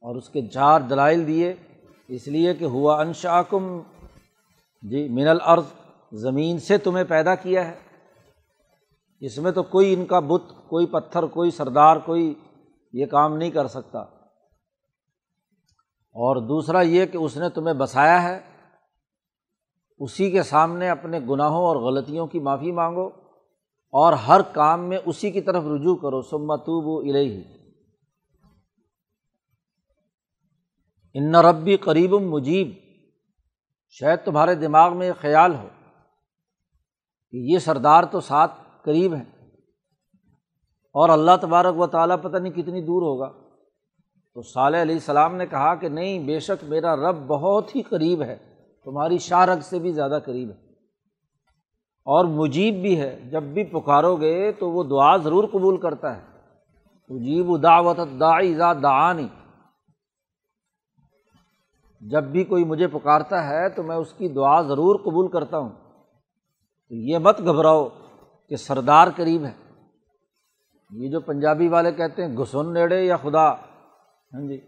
اور 0.00 0.16
اس 0.16 0.28
کے 0.28 0.42
چار 0.42 0.80
دلائل 0.80 1.26
دیے، 1.26 1.54
اس 2.08 2.28
لیے 2.28 2.54
کہ 2.54 2.64
ہوا 2.64 3.00
انشاکم 3.00 3.80
جی 4.82 5.08
من 5.08 5.28
الارض، 5.28 5.64
زمین 6.12 6.58
سے 6.58 6.78
تمہیں 6.78 7.04
پیدا 7.04 7.34
کیا 7.34 7.68
ہے۔ 7.68 7.78
اس 9.20 9.38
میں 9.38 9.52
تو 9.52 9.62
کوئی 9.62 9.94
ان 9.94 10.06
کا 10.06 10.20
بت، 10.20 10.42
کوئی 10.68 10.86
پتھر، 10.86 11.22
کوئی 11.22 11.50
سردار، 11.50 11.96
کوئی 11.96 12.34
یہ 12.92 13.06
کام 13.06 13.36
نہیں 13.36 13.50
کر 13.50 13.66
سکتا۔ 13.66 13.98
اور 15.98 16.36
دوسرا 16.36 16.80
یہ 16.80 17.06
کہ 17.06 17.16
اس 17.16 17.36
نے 17.36 17.48
تمہیں 17.48 17.74
بسایا 17.74 18.22
ہے۔ 18.22 18.53
اسی 20.04 20.30
کے 20.30 20.42
سامنے 20.42 20.90
اپنے 20.90 21.20
گناہوں 21.20 21.66
اور 21.66 21.76
غلطیوں 21.76 22.26
کی 22.26 22.38
معافی 22.38 22.72
مانگو 22.72 23.06
اور 23.92 24.12
ہر 24.12 24.40
کام 24.52 24.88
میں 24.88 24.98
اسی 25.06 25.30
کی 25.30 25.40
طرف 25.40 25.64
رجوع 25.64 25.96
کرو 25.96 26.22
سمتوب 26.22 26.86
و 26.86 27.10
الہی 27.10 27.42
ان 31.14 31.34
ربی 31.34 31.76
قریب 31.76 32.12
مجیب۔ 32.12 32.70
شاید 33.88 34.18
تمہارے 34.24 34.54
دماغ 34.54 34.96
میں 34.96 35.06
یہ 35.06 35.12
خیال 35.20 35.54
ہو 35.54 35.68
کہ 37.30 37.36
یہ 37.36 37.58
سردار 37.58 38.04
تو 38.04 38.20
ساتھ 38.20 38.52
قریب 38.82 39.14
ہیں۔ 39.14 39.50
اور 40.92 41.08
اللہ 41.08 41.30
تبارک 41.40 41.78
و 41.78 41.86
تعالیٰ 41.86 42.16
پتہ 42.22 42.36
نہیں 42.36 42.52
کتنی 42.52 42.80
دور 42.80 43.02
ہوگا۔ 43.02 43.32
تو 44.34 44.42
صالح 44.42 44.82
علیہ 44.82 44.94
السلام 44.94 45.36
نے 45.36 45.46
کہا 45.46 45.74
کہ 45.74 45.88
نہیں، 45.88 46.18
بے 46.18 46.40
شک 46.40 46.64
میرا 46.64 46.96
رب 46.96 47.26
بہت 47.26 47.76
ہی 47.76 47.82
قریب 47.82 48.22
ہے۔ 48.22 48.53
تمہاری 48.84 49.18
شارک 49.18 49.62
سے 49.62 49.78
بھی 49.78 49.92
زیادہ 49.92 50.18
قریب 50.24 50.48
ہے۔ 50.48 50.64
اور 52.06 52.24
مجیب 52.24 52.74
بھی 52.74 53.00
ہے، 53.00 53.20
جب 53.30 53.42
بھی 53.42 53.64
پکارو 53.64 54.16
گے 54.16 54.52
تو 54.52 54.70
وہ 54.70 54.84
دعا 54.84 55.16
ضرور 55.16 55.44
قبول 55.48 55.80
کرتا 55.80 56.16
ہے۔ 56.16 56.22
مجیب 57.08 57.62
دعوت 57.62 57.98
دا 58.20 58.72
دعانی۔ 58.72 59.28
جب 62.00 62.24
بھی 62.24 62.44
کوئی 62.44 62.64
مجھے 62.64 62.86
پکارتا 62.88 63.48
ہے 63.48 63.68
تو 63.68 63.82
میں 63.82 63.96
اس 63.96 64.12
کی 64.12 64.28
دعا 64.28 64.62
ضرور 64.62 64.98
قبول 64.98 65.28
کرتا 65.28 65.58
ہوں۔ 65.58 65.68
تو 66.88 66.94
یہ 66.94 67.18
مت 67.18 67.38
گھبراؤ 67.38 67.88
کہ 68.48 68.56
سردار 68.56 69.08
قریب 69.16 69.44
ہے۔ 69.44 69.54
یہ 70.90 71.10
جو 71.10 71.20
پنجابی 71.20 71.68
والے 71.68 71.92
کہتے 71.92 72.24
ہیں، 72.24 72.36
گھسن 72.36 72.74
نیڑے 72.74 73.04
یا 73.04 73.16
خدا۔ 73.16 73.52
ہاں 74.34 74.48
جی 74.48 74.58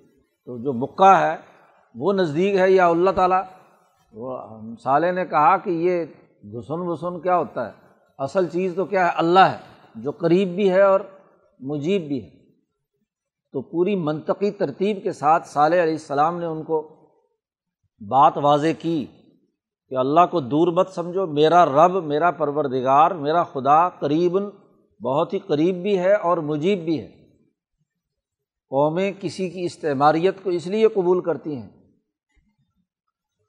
تو 0.45 0.59
جو 0.59 0.73
مکہ 0.73 1.19
ہے، 1.21 1.37
وہ 1.95 2.13
نزدیک 2.13 2.57
ہے 2.57 2.71
یا 2.71 2.89
اللہ 2.89 3.11
تعالیٰ؟ 3.11 3.43
وہ 4.17 4.39
نے 5.13 5.25
کہا 5.27 5.57
کہ 5.57 5.71
یہ 5.71 6.05
گھسن 6.45 6.79
وسن 6.79 7.21
کیا 7.21 7.37
ہوتا 7.37 7.67
ہے؟ 7.67 7.73
اصل 8.19 8.49
چیز 8.49 8.73
تو 8.77 8.85
کیا 8.85 9.07
ہے؟ 9.07 9.13
اللہ 9.17 9.39
ہے، 9.39 9.57
جو 9.95 10.11
قریب 10.11 10.49
بھی 10.49 10.71
ہے 10.71 10.83
اور 10.83 11.01
مجیب 11.61 12.03
بھی 12.03 12.25
ہے۔ 12.25 12.31
تو 13.53 13.63
پوری 13.63 13.97
منطقی 13.97 14.51
ترتیب 14.51 15.03
کے 15.03 15.13
ساتھ 15.13 15.49
صالح 15.49 15.83
علیہ 15.83 15.93
السلام 15.93 16.39
نے 16.39 16.47
ان 16.47 16.63
کو 16.63 16.89
بات 18.09 18.33
واضح 18.37 18.67
کی 18.79 19.07
کہ 19.89 19.95
اللہ 19.95 20.21
کو 20.31 20.41
دور 20.41 20.73
مت 20.73 20.89
سمجھو، 20.89 21.27
میرا 21.27 21.67
رب، 21.67 22.05
میرا 22.05 22.31
پروردگار، 22.31 23.11
میرا 23.11 23.43
خدا 23.43 23.89
قریب 23.89 24.39
بہت 25.03 25.33
ہی 25.33 25.39
قریب 25.39 25.77
بھی 25.77 25.99
ہے 25.99 26.15
اور 26.15 26.39
مجیب 26.39 26.79
بھی 26.79 27.01
ہے۔ 27.01 27.09
قومیں 28.71 29.13
کسی 29.21 29.51
کی 29.51 29.65
استعماریت 29.65 30.35
کو 30.43 30.51
اس 30.51 30.67
لیے 30.67 30.89
قبول 30.89 31.21
کرتی 31.21 31.57
ہیں 31.57 31.76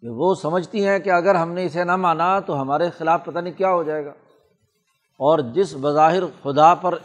کہ 0.02 0.10
وہ 0.10 0.36
سمجھتی 0.36 0.88
ہیں 0.88 1.00
کہ 1.00 1.10
اگر 1.10 1.36
ہم 1.36 1.52
نے 1.52 1.66
اسے 1.66 1.84
نہ 1.84 1.96
مانا 1.96 2.40
تو 2.40 2.62
ہمارے 2.62 2.90
خلاف 2.90 3.26
پتہ 3.26 3.40
نہیں 3.40 3.58
کیا 3.58 3.72
ہو 3.72 3.84
جائے 3.84 4.06
گا۔ 4.06 4.12
اور 5.20 5.40
جس 5.40 5.76
بظاہر 5.82 6.26
خدا 6.44 6.76
پر 6.76 6.98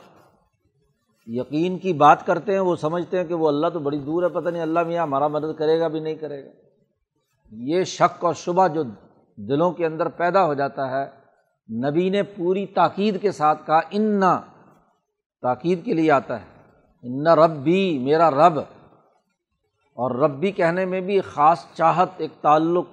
یقین 1.26 1.78
کی 1.78 1.92
بات 1.92 2.26
کرتے 2.26 2.52
ہیں، 2.52 2.60
وہ 2.60 2.76
سمجھتے 2.76 3.18
ہیں 3.18 3.24
کہ 3.24 3.34
وہ 3.34 3.48
اللہ 3.48 3.66
تو 3.66 3.78
بڑی 3.78 3.98
دور 3.98 4.22
ہے، 4.22 4.28
پتہ 4.28 4.48
نہیں 4.48 4.62
اللہ 4.62 4.80
میاں 4.80 5.02
ہمارا 5.02 5.28
مدد 5.28 5.58
کرے 5.58 5.80
گا 5.80 5.88
بھی 5.88 6.00
نہیں 6.00 6.14
کرے 6.14 6.44
گا۔ 6.44 6.50
یہ 7.50 7.84
شک 7.84 8.24
اور 8.24 8.34
شبہ 8.34 8.68
جو 8.68 8.82
دلوں 9.36 9.72
کے 9.72 9.86
اندر 9.86 10.08
پیدا 10.08 10.44
ہو 10.44 10.54
جاتا 10.54 10.90
ہے، 10.90 11.10
نبی 11.90 12.10
نے 12.10 12.22
پوری 12.22 12.66
تاکید 12.66 13.20
کے 13.20 13.32
ساتھ 13.32 13.66
کہا، 13.66 13.80
انا 13.90 14.40
تاکید 15.42 15.84
کے 15.84 15.92
لیے 15.92 16.10
آتا 16.10 16.40
ہے۔ 16.40 16.46
ان 17.02 17.26
رب 17.26 17.50
بھی 17.50 17.98
میرا 17.98 18.30
رب۔ 18.30 18.81
اور 20.02 20.10
ربی 20.10 20.50
کہنے 20.50 20.84
میں 20.84 21.00
بھی 21.00 21.20
خاص 21.20 21.66
چاہت، 21.74 22.08
ایک 22.16 22.30
تعلق، 22.40 22.84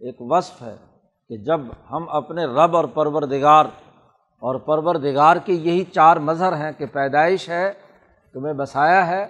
ایک 0.00 0.16
وصف 0.20 0.62
ہے 0.62 0.76
کہ 1.28 1.36
جب 1.36 1.60
ہم 1.90 2.08
اپنے 2.08 2.44
رب 2.44 2.76
اور 2.76 2.84
پرور 2.84 3.22
دگار 3.22 3.64
اور 4.38 4.54
پرور 4.54 4.94
دگار 4.94 5.36
کے 5.36 5.52
یہی 5.52 5.84
چار 5.84 6.16
مظہر 6.16 6.56
ہیں 6.56 6.72
کہ 6.78 6.86
پیدائش 6.86 7.48
ہے، 7.48 7.72
تمہیں 8.32 8.54
بسایا 8.54 9.06
ہے، 9.06 9.26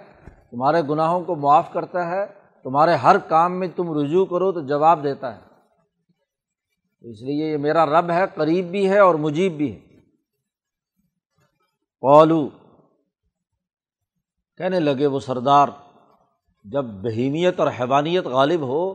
تمہارے 0.51 0.81
گناہوں 0.89 1.23
کو 1.23 1.35
معاف 1.35 1.73
کرتا 1.73 2.07
ہے، 2.07 2.25
تمہارے 2.63 2.95
ہر 2.95 3.17
کام 3.17 3.59
میں 3.59 3.67
تم 3.75 3.99
رجوع 3.99 4.25
کرو 4.25 4.51
تو 4.51 4.61
جواب 4.61 5.03
دیتا 5.03 5.35
ہے۔ 5.35 5.41
اس 7.01 7.21
لیے 7.21 7.51
یہ 7.51 7.57
میرا 7.57 7.85
رب 7.85 8.09
ہے، 8.09 8.25
قریب 8.35 8.65
بھی 8.65 8.89
ہے 8.89 8.99
اور 8.99 9.15
مجیب 9.15 9.53
بھی 9.53 9.75
ہے۔ 9.75 9.79
پولو 12.01 12.49
کہنے 14.57 14.79
لگے 14.79 15.07
وہ 15.07 15.19
سردار 15.19 15.67
جب 16.63 16.85
بہیمیت 16.85 17.59
اور 17.59 17.67
حیوانیت 17.67 18.25
غالب 18.25 18.61
ہو 18.61 18.93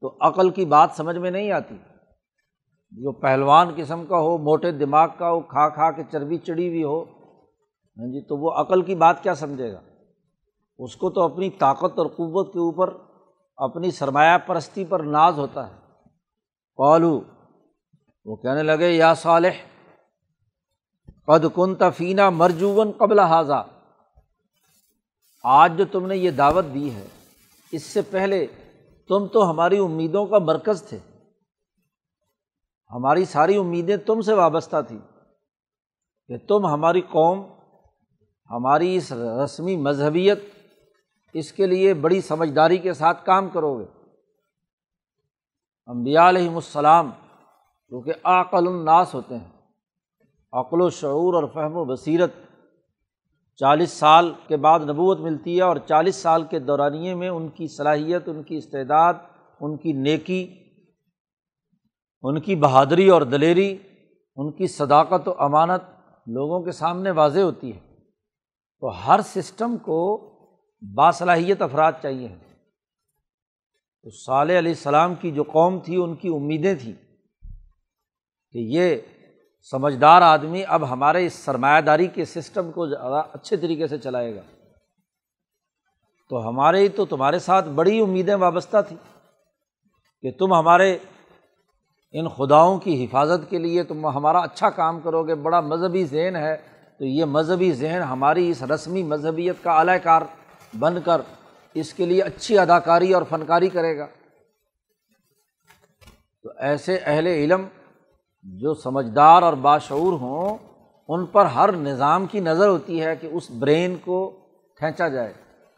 تو 0.00 0.16
عقل 0.20 0.50
کی 0.50 0.64
بات 0.64 0.90
سمجھ 0.96 1.16
میں 1.16 1.30
نہیں 1.30 1.52
آتی۔ 1.52 1.76
جو 2.92 3.12
پہلوان 3.12 3.68
قسم 3.76 4.06
کا 4.06 4.18
ہو، 4.18 4.38
موٹے 4.38 4.72
دماغ 4.72 5.08
کا 5.18 5.30
ہو، 5.30 5.40
کھا 5.40 5.68
کھا 5.68 5.90
کے 5.90 6.02
چربی 6.12 6.38
چڑھی 6.38 6.68
ہوئی 6.68 6.84
ہو 6.84 7.04
ہاں 7.04 8.12
جی 8.12 8.20
تو 8.20 8.36
وہ 8.36 8.50
عقل 8.50 8.82
کی 8.82 8.94
بات 8.94 9.22
کیا 9.22 9.34
سمجھے 9.34 9.72
گا؟ 9.72 9.80
اس 10.78 10.96
کو 10.96 11.10
تو 11.10 11.22
اپنی 11.22 11.50
طاقت 11.50 11.98
اور 11.98 12.06
قوت 12.06 12.52
کے 12.52 12.58
اوپر، 12.58 12.94
اپنی 13.56 13.90
سرمایہ 13.90 14.38
پرستی 14.38 14.84
پر 14.84 15.00
ناز 15.00 15.38
ہوتا 15.38 15.66
ہے۔ 15.66 15.74
پالو 16.76 17.20
وہ 18.24 18.36
کہنے 18.36 18.62
لگے، 18.62 18.90
یا 18.90 19.14
صالح، 19.14 19.50
قد 21.26 21.44
کن 21.54 21.74
تفینہ 21.74 22.30
مرجون 22.30 22.92
قبل 22.98 23.18
حاضہ 23.18 23.66
آج 25.42 25.78
جو 25.78 25.84
تم 25.92 26.06
نے 26.06 26.16
یہ 26.16 26.30
دعوت 26.30 26.64
دی 26.74 26.94
ہے، 26.94 27.06
اس 27.72 27.82
سے 27.82 28.02
پہلے 28.02 28.46
تم 29.08 29.26
تو 29.26 29.50
ہماری 29.50 29.78
امیدوں 29.78 30.26
کا 30.26 30.38
مرکز 30.38 30.82
تھے۔ 30.82 30.98
ہماری 32.90 33.24
ساری 33.24 33.56
امیدیں 33.56 33.96
تم 33.96 34.20
سے 34.20 34.32
وابستہ 34.32 34.76
تھیں۔ 34.88 34.98
کہ 36.28 36.38
تم 36.38 36.66
ہماری 36.66 37.00
قوم، 37.00 37.42
ہماری 38.50 38.96
اس 38.96 39.12
رسمی 39.12 39.76
مذہبیت، 39.76 40.38
اس 41.32 41.52
کے 41.52 41.66
لیے 41.66 41.94
بڑی 41.94 42.20
سمجھداری 42.20 42.78
کے 42.78 42.92
ساتھ 42.92 43.26
کام 43.26 43.48
کرو 43.48 43.78
گے۔ 43.78 43.84
امبیا 45.86 46.28
علیہم 46.28 46.54
السلام 46.54 47.10
کیونکہ 47.88 48.12
عقل 48.24 48.68
الناس 48.68 49.14
ہوتے 49.14 49.36
ہیں، 49.36 49.50
عقل 50.52 50.80
و 50.80 50.90
شعور 50.90 51.34
اور 51.34 51.44
فہم 51.54 51.76
و 51.76 51.84
بصیرت 51.84 52.30
چالیس 53.56 53.90
سال 53.90 54.32
کے 54.48 54.56
بعد 54.56 54.80
نبوت 54.80 55.18
ملتی 55.18 55.56
ہے 55.56 55.62
اور 55.62 55.76
چالیس 55.76 56.16
سال 56.16 56.44
کے 56.44 56.58
دورانیے 56.58 57.14
میں 57.14 57.28
ان 57.28 57.48
کی 57.48 57.66
صلاحیت، 57.66 58.28
ان 58.28 58.42
کی 58.42 58.56
استعداد، 58.56 59.14
ان 59.60 59.76
کی 59.76 59.92
نیکی، 59.92 60.54
ان 62.22 62.40
کی 62.40 62.54
بہادری 62.54 63.08
اور 63.08 63.22
دلیری، 63.22 63.78
ان 64.36 64.52
کی 64.52 64.66
صداقت 64.66 65.28
و 65.28 65.34
امانت 65.38 65.82
لوگوں 66.26 66.64
کے 66.64 66.72
سامنے 66.72 67.10
واضح 67.10 67.40
ہوتی 67.40 67.74
ہے۔ 67.74 67.80
تو 68.80 68.88
ہر 68.88 69.20
سسٹم 69.24 69.76
کو 69.76 70.16
باصلاحیت 70.94 71.62
افراد 71.62 71.92
چاہیے۔ 72.02 72.28
تو 74.02 74.10
صالح 74.10 74.58
علیہ 74.58 74.72
السلام 74.72 75.14
کی 75.14 75.30
جو 75.30 75.42
قوم 75.42 75.78
تھی، 75.78 76.02
ان 76.02 76.14
کی 76.14 76.28
امیدیں 76.28 76.74
تھیں 76.74 76.92
کہ 78.52 78.58
یہ 78.58 78.96
سمجھدار 79.70 80.22
آدمی 80.22 80.62
اب 80.68 80.90
ہمارے 80.90 81.26
اس 81.26 81.34
سرمایہ 81.34 81.80
داری 81.80 82.06
کے 82.06 82.24
سسٹم 82.24 82.70
کو 82.70 82.86
زیادہ 82.86 83.22
اچھے 83.32 83.56
طریقے 83.56 83.86
سے 83.86 83.98
چلائے 83.98 84.36
گا۔ 84.36 84.40
تو 86.30 86.48
ہمارے 86.48 86.88
تو 86.88 87.04
تمہارے 87.04 87.38
ساتھ 87.38 87.68
بڑی 87.68 88.00
امیدیں 88.00 88.34
وابستہ 88.34 88.76
تھیں 88.88 88.98
کہ 90.22 90.30
تم 90.38 90.54
ہمارے 90.54 90.98
ان 92.12 92.28
خداؤں 92.28 92.78
کی 92.78 93.04
حفاظت 93.04 93.50
کے 93.50 93.58
لیے 93.58 93.82
تم 93.82 94.06
ہمارا 94.06 94.38
اچھا 94.38 94.70
کام 94.70 95.00
کرو 95.00 95.26
گے، 95.26 95.34
بڑا 95.34 95.60
مذہبی 95.60 96.04
ذہن 96.04 96.36
ہے۔ 96.36 96.56
تو 96.98 97.04
یہ 97.04 97.24
مذہبی 97.24 97.72
ذہن 97.72 98.02
ہماری 98.02 98.50
اس 98.50 98.62
رسمی 98.62 99.02
مذہبیت 99.02 99.56
کا 99.62 99.72
اعلی 99.72 99.98
کار 100.02 100.22
بن 100.78 101.00
کر 101.04 101.20
اس 101.74 101.94
کے 101.94 102.06
لیے 102.06 102.22
اچھی 102.22 102.58
اداکاری 102.58 103.12
اور 103.12 103.22
فنکاری 103.28 103.68
کرے 103.68 103.98
گا۔ 103.98 104.06
تو 106.42 106.50
ایسے 106.58 106.98
اہل 107.04 107.26
علم 107.26 107.66
جو 108.54 108.74
سمجھدار 108.74 109.42
اور 109.42 109.52
باشعور 109.52 110.12
ہوں، 110.12 110.58
ان 111.08 111.26
پر 111.26 111.46
ہر 111.46 111.72
نظام 111.72 112.26
کی 112.26 112.40
نظر 112.40 112.68
ہوتی 112.68 113.02
ہے 113.02 113.16
کہ 113.16 113.26
اس 113.26 113.50
برین 113.50 113.96
کو 114.04 114.30
کھینچا 114.78 115.08
جائے، 115.08 115.32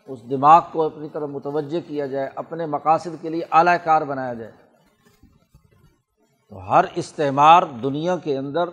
اس 0.07 0.31
دماغ 0.31 0.63
کو 0.73 0.83
اپنی 0.83 1.09
طرف 1.09 1.29
متوجہ 1.29 1.89
کیا 1.89 2.07
جائے، 2.07 2.31
اپنے 2.37 2.67
مقاصد 2.67 3.23
کے 3.23 3.29
لیے 3.29 3.43
اعلی 3.53 3.71
کار 3.85 4.03
بنایا 4.03 4.35
جائے۔ 4.35 4.53
تو 6.51 6.71
ہر 6.71 6.85
استعمار 6.95 7.63
دنیا 7.63 8.17
کے 8.17 8.39
اندر 8.39 8.65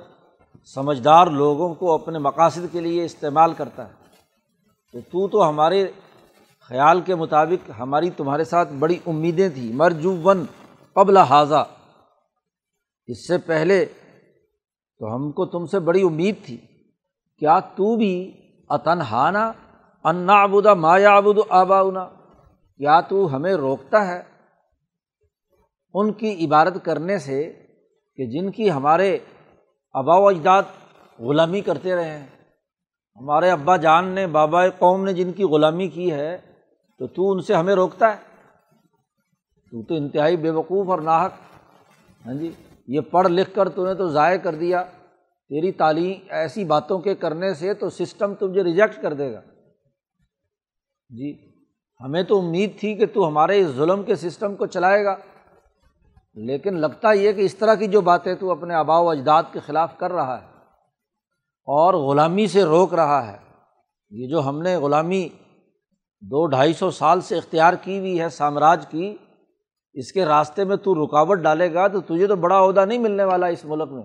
سمجھدار 0.75 1.28
لوگوں 1.28 1.74
کو 1.74 1.94
اپنے 1.94 2.20
مقاصد 2.20 2.66
کے 2.72 2.82
لیے 2.82 3.06
استعمال 3.06 3.54
کرتا 3.54 3.88
ہے۔ 3.88 3.94
تو 4.92 5.00
تو 5.02 5.28
تو 5.28 5.50
ہمارے 5.50 5.88
خیال 6.70 7.02
کے 7.02 7.16
مطابق 7.16 7.72
ہماری 7.80 8.10
تمہارے 8.10 8.44
ساتھ 8.44 8.74
بڑی 8.74 9.00
امیدیں 9.06 9.50
تھیں۔ 9.50 9.75
مرجو 9.75 10.18
ون 10.24 10.46
قبل 10.94 11.18
حاضہ 11.18 11.66
اس 13.07 13.27
سے 13.27 13.38
پہلے 13.38 13.85
تو 15.00 15.15
ہم 15.15 15.31
کو 15.31 15.45
تم 15.45 15.65
سے 15.65 15.79
بڑی 15.79 16.01
امید 16.03 16.35
تھی، 16.45 16.57
کیا 17.39 17.59
تو 17.59 17.95
بھی 17.95 18.31
اتنہانہ 18.69 19.51
انا 20.03 20.43
ابودا 20.43 20.74
مایا 20.74 21.15
ابود 21.15 21.38
آباؤنا؟ 21.50 22.05
کیا 22.77 23.01
تو 23.01 23.35
ہمیں 23.35 23.53
روکتا 23.53 24.07
ہے؟ 24.07 24.21
ان 25.93 26.13
کی 26.13 26.45
عبادت 26.45 26.85
کرنے 26.85 27.17
سے 27.17 27.53
کہ 28.15 28.25
جن 28.25 28.51
کی 28.51 28.71
ہمارے 28.71 29.17
آبا 29.93 30.15
و 30.15 30.27
اجداد 30.27 30.63
غلامی 31.19 31.62
کرتے 31.62 31.95
رہے 31.95 32.17
ہیں۔ 32.17 32.27
ہمارے 33.15 33.50
ابا 33.50 33.77
جان 33.77 34.07
نے، 34.07 34.27
بابا 34.27 34.69
قوم 34.69 35.03
نے 35.03 35.13
جن 35.13 35.31
کی 35.31 35.43
غلامی 35.43 35.88
کی 35.88 36.12
ہے، 36.12 36.38
تو 37.00 37.07
تو 37.07 37.31
ان 37.31 37.39
سے 37.39 37.53
ہمیں 37.53 37.75
روکتا 37.75 38.17
ہے۔ 38.17 38.35
تو 39.71 39.83
تو 39.83 39.95
انتہائی 39.95 40.38
بے 40.38 40.50
وقوف 40.50 40.89
اور 40.89 41.00
ناحک 41.00 41.31
ہاں 42.25 42.33
جی؟ 42.33 42.51
یہ 42.88 43.01
پڑھ 43.01 43.27
لکھ 43.27 43.56
کر 43.56 43.70
تو 43.70 43.86
نے 43.86 43.94
تو 43.94 44.08
ضائع 44.08 44.38
کر 44.38 44.56
دیا۔ 44.56 44.84
تیری 45.50 45.72
تعلیم 45.72 46.14
ایسی 46.29 46.64
باتوں 46.64 47.00
کے 47.00 47.16
کرنے 47.16 47.53
سے 47.53 47.74
تو 47.74 47.90
سسٹم 47.90 48.33
تجھے 48.33 48.64
ریجیکٹ 48.64 49.01
کر 49.01 49.14
دے 49.14 49.33
گا۔ 49.33 49.42
جی 51.09 51.51
ہمیں 52.01 52.24
تو 52.24 52.40
امید 52.40 52.79
تھی 52.79 52.96
کہ 52.96 53.05
تو 53.05 53.27
ہمارے 53.27 53.59
اس 53.59 53.68
ظلم 53.68 54.03
کے 54.03 54.16
سسٹم 54.16 54.55
کو 54.55 54.66
چلائے 54.66 55.05
گا۔ 55.05 55.16
لیکن 56.33 56.77
لگتا 56.77 57.12
یہ 57.12 57.31
کہ 57.31 57.42
اس 57.42 57.55
طرح 57.55 57.75
کی 57.75 57.88
جو 57.88 58.01
باتیں 58.01 58.36
تو 58.36 58.51
اپنے 58.51 58.74
آبا 58.74 59.00
و 59.00 59.09
اجداد 59.09 59.44
کے 59.51 59.59
خلاف 59.59 59.98
کر 59.98 60.12
رہا 60.12 60.42
ہے 60.42 60.48
اور 61.64 61.94
غلامی 61.94 62.48
سے 62.48 62.64
روک 62.64 62.94
رہا 62.94 63.33
ہے۔ 63.33 63.38
یہ 64.09 64.27
جو 64.27 64.50
ہم 64.50 64.62
نے 64.62 64.75
غلامی 64.75 65.29
دو 66.22 66.46
ڈھائی 66.46 66.74
سو 66.74 66.92
سال 66.92 67.22
سے 67.22 67.38
اختیار 67.38 67.74
کی 67.74 68.00
ہوئی 68.00 68.22
ہے، 68.22 68.29
سامراج 68.29 68.88
کی 68.88 69.18
اس 69.96 70.12
کے 70.12 70.25
راستے 70.25 70.64
میں 70.64 70.77
تو 70.77 71.05
رکاوٹ 71.05 71.40
ڈالے 71.40 71.74
گا 71.74 71.88
تو 71.88 72.01
تجھے 72.01 72.27
تو 72.27 72.36
بڑا 72.36 72.66
عہدہ 72.66 72.86
نہیں 72.86 73.00
ملنے 73.00 73.24
والا 73.24 73.48
اس 73.48 73.66
ملک 73.66 73.92
میں۔ 73.92 74.03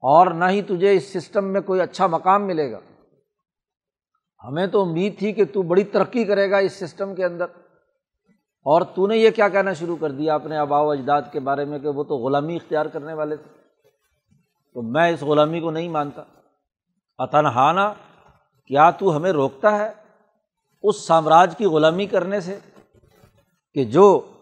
اور 0.00 0.26
نہ 0.26 0.44
ہی 0.44 0.62
تجھے 0.62 0.92
اس 0.92 1.12
سسٹم 1.12 1.44
میں 1.44 1.60
کوئی 1.60 1.80
اچھا 1.80 2.06
مقام 2.06 2.46
ملے 2.46 2.72
گا۔ 2.72 2.80
ہمیں 4.44 4.66
تو 4.66 4.82
امید 4.82 5.18
تھی 5.18 5.32
کہ 5.32 5.44
تو 5.44 5.62
بڑی 5.62 5.84
ترقی 5.84 6.24
کرے 6.24 6.50
گا 6.50 6.56
اس 6.56 6.72
سسٹم 6.72 7.14
کے 7.14 7.24
اندر۔ 7.24 7.44
اور 8.64 8.82
تو 8.82 9.06
نے 9.06 9.16
یہ 9.16 9.30
کیا 9.30 9.48
کہنا 9.48 9.72
شروع 9.72 9.96
کر 10.00 10.10
دیا 10.10 10.34
اپنے 10.34 10.56
آبا 10.56 10.80
و 10.80 10.90
اجداد 10.90 11.22
کے 11.32 11.40
بارے 11.40 11.64
میں 11.64 11.78
کہ 11.78 11.88
وہ 11.88 12.04
تو 12.04 12.16
غلامی 12.16 12.56
اختیار 12.56 12.86
کرنے 12.86 13.12
والے 13.12 13.36
تھے۔ 13.36 13.60
تو 14.74 14.82
میں 14.82 15.10
اس 15.10 15.22
غلامی 15.22 15.60
کو 15.60 15.70
نہیں 15.70 15.88
مانتا۔ 15.88 16.22
اتنہانہ 17.18 17.92
کیا 18.66 18.90
تو 18.90 19.16
ہمیں 19.16 19.32
روکتا 19.32 19.78
ہے 19.78 19.92
اس 20.82 21.06
سامراج 21.06 21.56
کی 21.56 21.64
غلامی 21.64 22.06
کرنے 22.06 22.40
سے؟ 22.40 22.58
کہ 23.76 23.84
جو 23.84 24.32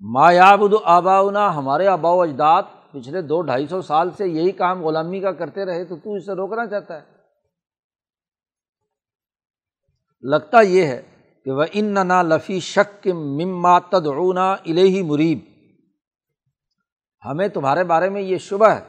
مایاب 0.00 0.60
آباؤنا، 0.84 1.56
ہمارے 1.56 1.86
آبا 1.86 2.10
و 2.10 2.22
اجداد 2.22 2.62
پچھلے 2.92 3.22
دو 3.22 3.42
ڈھائی 3.42 3.66
سو 3.66 3.82
سال 3.82 4.10
سے 4.10 4.26
یہی 4.26 4.52
کام 4.52 4.84
غلامی 4.84 5.20
کا 5.20 5.32
کرتے 5.32 5.64
رہے 5.64 5.84
تو 5.84 5.96
تو 5.96 6.14
اسے 6.14 6.32
روکنا 6.32 6.66
چاہتا 6.66 6.96
ہے۔ 6.96 7.06
لگتا 10.22 10.60
یہ 10.60 10.84
ہے 10.84 11.02
کہ 11.44 11.50
وہ 11.50 11.64
ان 11.72 12.08
نا 12.08 12.22
لفی 12.22 12.60
شک 12.60 13.08
مما 13.08 13.78
تدعونا 13.78 14.52
الہی 14.52 15.02
مریب 15.02 15.38
ہمیں 17.24 17.48
تمہارے 17.48 17.84
بارے 17.84 18.08
میں 18.08 18.22
یہ 18.22 18.38
شبہ 18.38 18.68
ہے 18.68 18.80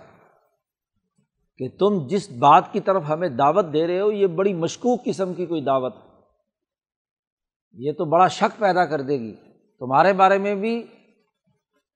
کہ 1.57 1.77
تم 1.79 2.07
جس 2.07 2.31
بات 2.31 2.63
کی 2.71 2.79
طرف 2.79 3.03
ہمیں 3.09 3.29
دعوت 3.29 3.65
دے 3.73 3.87
رہے 3.87 3.99
ہو، 3.99 4.11
یہ 4.11 4.27
بڑی 4.27 4.53
مشکوک 4.53 5.05
قسم 5.05 5.33
کی 5.33 5.45
کوئی 5.45 5.61
دعوت 5.61 5.95
ہے۔ 5.95 6.09
یہ 7.73 7.91
تو 7.91 8.05
بڑا 8.05 8.27
شک 8.27 8.59
پیدا 8.59 8.85
کر 8.85 9.01
دے 9.01 9.19
گی۔ 9.19 9.35
تمہارے 9.79 10.13
بارے 10.13 10.37
میں 10.37 10.55
بھی 10.55 10.79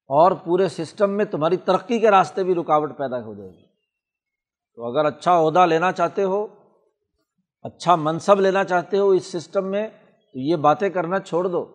اور 0.10 0.32
پورے 0.32 0.68
سسٹم 0.68 1.10
میں 1.10 1.26
تمہاری 1.26 1.58
ترقی 1.58 2.00
کے 2.00 2.12
راستے 2.12 2.44
بھی 2.44 2.56
رکاوٹ 2.56 2.98
پیدا 2.98 3.24
ہو 3.24 3.34
جائے 3.34 3.50
گی۔ 3.50 3.66
تو 4.76 4.86
اگر 4.86 5.06
اچھا 5.06 5.40
عہدہ 5.40 5.66
لینا 5.66 5.92
چاہتے 5.92 6.24
ہو 6.24 6.48
اچھا 7.62 7.96
منصب 7.96 8.40
لینا 8.40 8.64
چاہتے 8.64 8.98
ہو 8.98 9.10
اس 9.10 9.26
سسٹم 9.26 9.66
میں، 9.66 9.88
تو 10.34 10.40
یہ 10.40 10.56
باتیں 10.56 10.90
کرنا 10.90 11.20
چھوڑ 11.20 11.48
دو۔ 11.48 11.66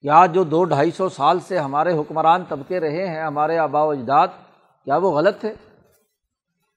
کیا 0.00 0.26
جو 0.26 0.44
دو 0.44 0.64
ڈھائی 0.64 0.90
سو 0.90 1.08
سال 1.08 1.40
سے 1.40 1.58
ہمارے 1.58 1.98
حکمران 1.98 2.44
طبقے 2.48 2.80
رہے 2.80 3.08
ہیں، 3.08 3.22
ہمارے 3.22 3.58
آبا 3.58 3.82
و 3.82 3.90
اجداد، 3.90 4.28
کیا 4.84 4.96
وہ 4.96 5.10
غلط 5.10 5.40
تھے 5.40 5.54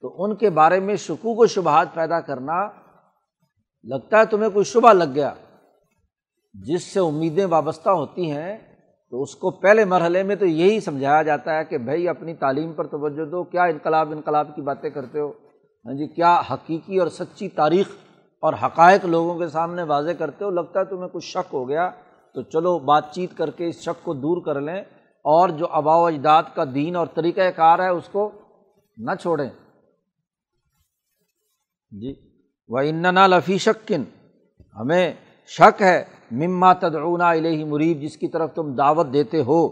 تو 0.00 0.24
ان 0.24 0.36
کے 0.36 0.50
بارے 0.50 0.80
میں 0.80 0.96
شکوک 0.96 1.38
و 1.38 1.46
شبہات 1.46 1.94
پیدا 1.94 2.20
کرنا، 2.20 2.68
لگتا 3.84 4.18
ہے 4.18 4.26
تمہیں 4.26 4.50
کوئی 4.50 4.64
شبہ 4.64 4.92
لگ 4.92 5.14
گیا۔ 5.14 5.34
جس 6.64 6.82
سے 6.82 7.00
امیدیں 7.00 7.46
وابستہ 7.46 7.90
ہوتی 7.90 8.30
ہیں، 8.30 8.58
تو 9.10 9.22
اس 9.22 9.36
کو 9.36 9.50
پہلے 9.50 9.84
مرحلے 9.84 10.22
میں 10.22 10.36
تو 10.36 10.46
یہی 10.46 10.80
سمجھایا 10.80 11.22
جاتا 11.22 11.58
ہے 11.58 11.64
کہ 11.64 11.78
بھائی 11.78 12.08
اپنی 12.08 12.34
تعلیم 12.34 12.72
پر 12.72 12.86
توجہ 12.86 13.24
دو، 13.24 13.44
کیا 13.44 13.62
انقلاب 13.62 14.12
انقلاب 14.12 14.56
کی 14.56 14.62
باتیں 14.62 14.90
کرتے 14.90 15.20
ہو؟ 15.20 15.28
ہاں 15.84 15.94
جی 15.94 16.06
کیا 16.06 16.42
حقیقی 16.50 16.98
اور 16.98 17.08
سچی 17.08 17.48
تاریخ 17.48 17.88
اور 18.40 18.54
حقائق 18.62 19.04
لوگوں 19.04 19.38
کے 19.38 19.48
سامنے 19.48 19.82
واضح 19.82 20.10
کرتے 20.18 20.44
ہو؟ 20.44 20.50
لگتا 20.50 20.80
ہے 20.80 20.84
تمہیں 20.84 21.08
کچھ 21.08 21.24
شک 21.24 21.54
ہو 21.54 21.68
گیا، 21.68 21.90
تو 22.34 22.42
چلو 22.42 22.78
بات 22.78 23.12
چیت 23.12 23.36
کر 23.36 23.50
کے 23.50 23.68
اس 23.68 23.80
شک 23.80 24.04
کو 24.04 24.14
دور 24.14 24.44
کر 24.44 24.60
لیں 24.60 24.80
اور 25.24 25.48
جو 25.48 25.66
آبا 25.70 25.96
و 25.96 26.04
اجداد 26.06 26.42
کا 26.54 26.64
دین 26.74 26.96
اور 26.96 27.06
طریقۂ 27.14 27.50
کار 27.56 27.78
ہے، 27.78 27.88
اس 27.88 28.08
کو 28.12 28.30
نہ 28.96 29.14
چھوڑیں۔ 29.20 29.48
جی 31.90 32.14
وہ 32.68 32.78
اننا 32.78 33.26
لفی 33.26 33.58
شکن 33.58 34.04
ہمیں 34.76 35.12
شک 35.46 35.82
ہے 35.82 36.04
مما 36.30 36.72
تدعونا 36.72 37.30
الہی 37.30 37.64
مریب 37.64 38.00
جس 38.00 38.16
کی 38.16 38.28
طرف 38.28 38.54
تم 38.54 38.74
دعوت 38.74 39.06
دیتے 39.12 39.42
ہو۔ 39.42 39.68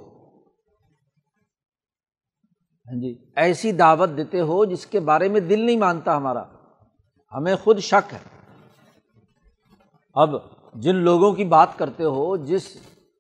ہاں 2.87 3.01
جی 3.01 3.19
ایسی 3.37 3.73
دعوت 3.73 4.09
دیتے 4.17 4.41
ہو 4.41 4.65
جس 4.65 4.87
کے 4.87 5.01
بارے 5.01 5.29
میں 5.29 5.41
دل 5.41 5.61
نہیں 5.61 5.79
مانتا 5.79 6.17
ہمارا۔ 6.17 6.45
ہمیں 7.33 7.57
خود 7.57 7.79
شک 7.79 8.15
ہے۔ 8.15 8.19
اب 10.15 10.31
جن 10.75 10.97
لوگوں 10.97 11.33
کی 11.33 11.45
بات 11.45 11.79
کرتے 11.79 12.05
ہو، 12.05 12.37
جس 12.37 12.77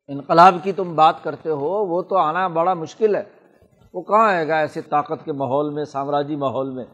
انقلاب 0.09 0.55
کی 0.62 0.73
تم 0.73 0.94
بات 0.94 1.23
کرتے 1.23 1.51
ہو، 1.51 1.87
وہ 1.87 2.03
تو 2.03 2.16
آنا 2.16 2.49
بڑا 2.49 2.75
مشکل 2.75 3.16
ہے۔ 3.16 3.23
وہ 3.94 4.03
کہاں 4.03 4.29
آئے 4.29 4.49
گا 4.49 4.57
ایسے 4.57 4.81
طاقت 4.81 5.25
کے 5.25 5.33
ماحول 5.33 5.75
میں، 5.75 5.85
سامراجی 5.85 6.37
ماحول 6.37 6.70
میں؟ 6.70 6.85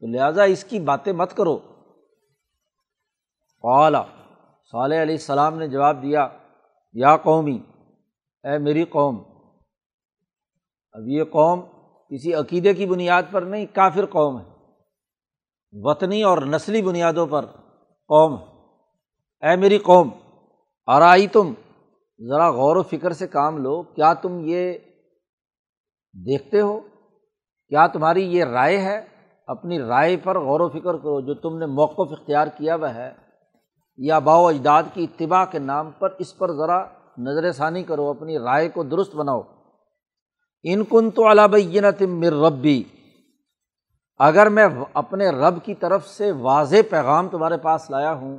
تو 0.00 0.06
لہٰذا 0.06 0.42
اس 0.42 0.64
کی 0.64 0.80
باتیں 0.80 1.12
مت 1.12 1.36
کرو۔ 1.36 1.58
اعلیٰ 3.62 4.04
صالح 4.74 5.02
علیہ 5.02 5.14
السلام 5.14 5.58
نے 5.58 5.68
جواب 5.68 6.02
دیا، 6.02 6.28
یا 6.92 7.16
قومی، 7.16 7.58
اے 8.44 8.58
میری 8.58 8.84
قوم۔ 8.84 9.22
اب 10.92 11.02
یہ 11.06 11.24
قوم 11.24 11.60
کسی 12.10 12.34
عقیدے 12.34 12.74
کی 12.74 12.86
بنیاد 12.86 13.22
پر 13.30 13.42
نہیں، 13.42 13.66
کافر 13.66 14.06
قوم 14.06 14.40
ہے۔ 14.40 14.44
وطنی 15.72 16.22
اور 16.22 16.38
نسلی 16.38 16.82
بنیادوں 16.82 17.26
پر 17.26 17.44
قوم 18.08 18.38
ہے۔ 18.40 18.46
اے 19.46 19.56
میری 19.56 19.78
قوم 19.78 20.10
آرائی 20.86 21.26
تم؟ 21.26 21.54
ذرا 22.28 22.50
غور 22.50 22.76
و 22.76 22.82
فکر 22.82 23.12
سے 23.12 23.26
کام 23.26 23.58
لو، 23.58 23.82
کیا 23.82 24.14
تم 24.14 24.40
یہ 24.44 24.72
دیکھتے 26.12 26.60
ہو؟ 26.60 26.80
کیا 27.68 27.86
تمہاری 27.86 28.36
یہ 28.36 28.44
رائے 28.44 28.78
ہے؟ 28.78 29.06
اپنی 29.46 29.78
رائے 29.78 30.16
پر 30.16 30.38
غور 30.38 30.60
و 30.60 30.68
فکر 30.68 30.96
کرو، 30.96 31.20
جو 31.20 31.34
تم 31.34 31.58
نے 31.58 31.66
موقف 31.66 32.12
اختیار 32.12 32.46
کیا 32.46 32.76
ہوا 32.76 32.94
ہے۔ 32.94 33.23
یا 33.98 34.18
باؤ 34.18 34.46
اجداد 34.46 34.82
کی 34.92 35.04
اتباع 35.04 35.44
کے 35.44 35.58
نام 35.58 35.90
پر 35.98 36.08
اس 36.18 36.36
پر 36.38 36.52
ذرا 36.52 36.84
نظر 37.18 37.52
ثانی 37.52 37.82
کرو، 37.82 38.08
اپنی 38.10 38.38
رائے 38.38 38.68
کو 38.68 38.82
درست 38.82 39.14
بناؤ۔ 39.14 39.42
ان 40.64 40.84
کن 40.84 41.10
تو 41.10 41.30
علابین 41.30 41.84
تم 41.98 42.18
مر 42.20 42.32
ربی، 42.32 42.82
اگر 44.20 44.48
میں 44.48 44.66
اپنے 44.94 45.28
رب 45.28 45.64
کی 45.64 45.74
طرف 45.74 46.08
سے 46.08 46.32
واضح 46.32 46.76
پیغام 46.90 47.28
تمہارے 47.28 47.56
پاس 47.56 47.90
لایا 47.90 48.12
ہوں، 48.12 48.36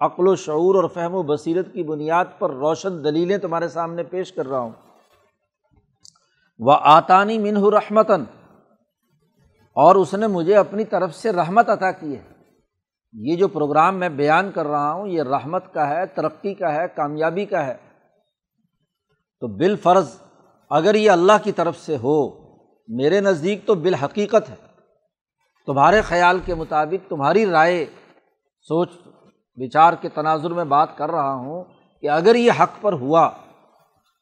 عقل 0.00 0.28
و 0.28 0.34
شعور 0.36 0.74
اور 0.74 0.88
فہم 0.88 1.14
و 1.14 1.22
بصیرت 1.22 1.72
کی 1.72 1.82
بنیاد 1.82 2.24
پر 2.38 2.50
روشن 2.50 3.04
دلیلیں 3.04 3.38
تمہارے 3.38 3.68
سامنے 3.68 4.02
پیش 4.02 4.32
کر 4.32 4.46
رہا 4.46 4.58
ہوں۔ 4.58 4.70
وہ 6.58 6.76
آتانی 6.82 7.38
منہ 7.38 7.64
رحمتاً، 7.72 8.24
اور 9.76 9.96
اس 9.96 10.14
نے 10.14 10.26
مجھے 10.26 10.56
اپنی 10.56 10.84
طرف 10.84 11.14
سے 11.14 11.32
رحمت 11.32 11.68
عطا 11.68 11.90
کی 11.90 12.16
ہے۔ 12.16 12.37
یہ 13.12 13.36
جو 13.36 13.48
پروگرام 13.48 13.98
میں 13.98 14.08
بیان 14.08 14.50
کر 14.52 14.66
رہا 14.66 14.92
ہوں، 14.92 15.08
یہ 15.08 15.22
رحمت 15.22 15.74
کا 15.74 15.88
ہے، 15.88 16.06
ترقی 16.06 16.54
کا 16.54 16.74
ہے، 16.74 16.86
کامیابی 16.94 17.44
کا 17.44 17.66
ہے۔ 17.66 17.76
تو 19.40 19.46
بالفرض 19.46 20.20
اگر 20.70 20.94
یہ 20.94 21.10
اللہ 21.10 21.32
کی 21.44 21.52
طرف 21.52 21.76
سے 21.76 21.96
ہو، 21.96 22.30
میرے 22.88 23.20
نزدیک 23.20 23.66
تو 23.66 23.74
بالحقیقت 23.74 24.50
ہے۔ 24.50 24.54
تمہارے 25.66 26.00
خیال 26.00 26.38
کے 26.44 26.54
مطابق 26.54 27.10
تمہاری 27.10 27.46
رائے، 27.46 27.86
سوچ 28.60 28.90
بچار 29.56 29.92
کے 30.00 30.08
تناظر 30.08 30.50
میں 30.50 30.64
بات 30.64 30.96
کر 30.96 31.10
رہا 31.10 31.34
ہوں 31.34 31.64
کہ 32.00 32.10
اگر 32.10 32.34
یہ 32.34 32.52
حق 32.60 32.82
پر 32.82 32.92
ہوا 32.92 33.30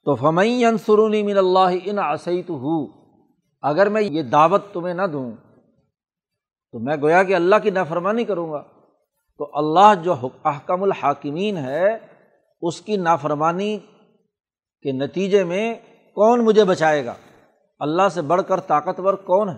تو 0.05 0.15
فمئی 0.15 0.65
انسرونی 0.65 1.23
من 1.23 1.39
اللہ 1.39 1.77
ان 1.85 1.99
عصیت 1.99 2.51
ہو 2.51 2.87
اگر 3.63 3.89
میں 3.89 4.03
یہ 4.03 4.23
دعوت 4.23 4.63
تمہیں 4.73 4.95
نہ 4.95 5.03
دوں 5.03 5.33
تو 6.73 6.79
میں 6.79 6.97
گویا 7.03 7.23
کہ 7.23 7.35
اللہ 7.35 7.57
کی 7.63 7.71
نافرمانی 7.71 8.25
کروں 8.25 8.53
گا۔ 8.53 8.63
تو 9.39 9.51
اللہ 9.53 10.03
جو 10.03 10.15
احکم 10.45 10.83
الحاکمین 10.83 11.57
ہے، 11.57 11.99
اس 12.63 12.81
کی 12.81 12.97
نافرمانی 12.97 13.79
کے 14.83 14.93
نتیجے 14.93 15.45
میں 15.45 15.75
کون 16.15 16.45
مجھے 16.45 16.65
بچائے 16.65 17.05
گا؟ 17.05 17.15
اللہ 17.79 18.09
سے 18.09 18.23
بڑھ 18.23 18.43
کر 18.49 18.61
طاقتور 18.61 19.15
کون 19.15 19.49
ہے؟ 19.49 19.57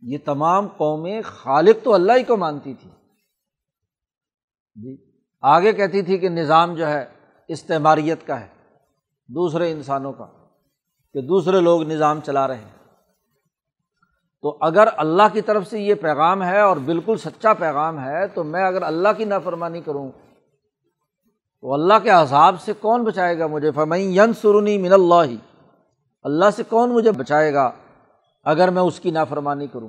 یہ 0.00 0.18
تمام 0.24 0.68
قومیں 0.68 1.22
خالق 1.24 1.84
تو 1.84 1.94
اللہ 1.94 2.12
ہی 2.12 2.22
کو 2.22 2.36
مانتی 2.36 2.74
تھی۔ 2.74 2.90
جی 4.74 5.12
آگے 5.40 5.72
کہتی 5.72 6.02
تھی 6.02 6.18
کہ 6.18 6.28
نظام 6.28 6.74
جو 6.74 6.86
ہے، 6.86 7.04
استعماریت 7.48 8.26
کا 8.26 8.40
ہے، 8.40 8.46
دوسرے 9.28 9.72
انسانوں 9.72 10.12
کا، 10.12 10.26
کہ 11.12 11.20
دوسرے 11.20 11.60
لوگ 11.60 11.82
نظام 11.82 12.20
چلا 12.20 12.48
رہے 12.48 12.56
ہیں۔ 12.56 12.81
تو 14.44 14.56
اگر 14.60 14.88
اللہ 14.96 15.22
کی 15.32 15.40
طرف 15.40 15.66
سے 15.66 15.80
یہ 15.80 15.94
پیغام 15.94 16.42
ہے 16.42 16.60
اور 16.60 16.76
بالکل 16.84 17.16
سچا 17.16 17.52
پیغام 17.54 18.00
ہے، 18.00 18.26
تو 18.26 18.44
میں 18.44 18.64
اگر 18.64 18.82
اللہ 18.82 19.08
کی 19.16 19.24
نافرمانی 19.24 19.80
کروں، 19.80 20.10
تو 20.10 21.72
اللہ 21.74 21.98
کے 22.02 22.10
عذاب 22.10 22.60
سے 22.60 22.72
کون 22.80 23.04
بچائے 23.04 23.38
گا 23.38 23.46
مجھے؟ 23.46 23.70
فمئی 23.70 24.16
ین 24.16 24.32
سرنی 24.40 24.76
من 24.78 24.92
اللہ 24.92 25.22
ہی 25.24 25.36
اللہ 26.24 26.50
سے 26.56 26.62
کون 26.68 26.92
مجھے 26.92 27.12
بچائے 27.12 27.52
گا 27.54 27.70
اگر 28.46 28.70
میں 28.70 28.82
اس 28.82 29.00
کی 29.00 29.10
نافرمانی 29.10 29.66
کروں؟ 29.66 29.88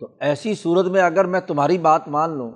تو 0.00 0.08
ایسی 0.20 0.54
صورت 0.54 0.86
میں 0.86 1.02
اگر 1.02 1.24
میں 1.24 1.40
تمہاری 1.40 1.78
بات 1.78 2.08
مان 2.08 2.36
لوں، 2.38 2.50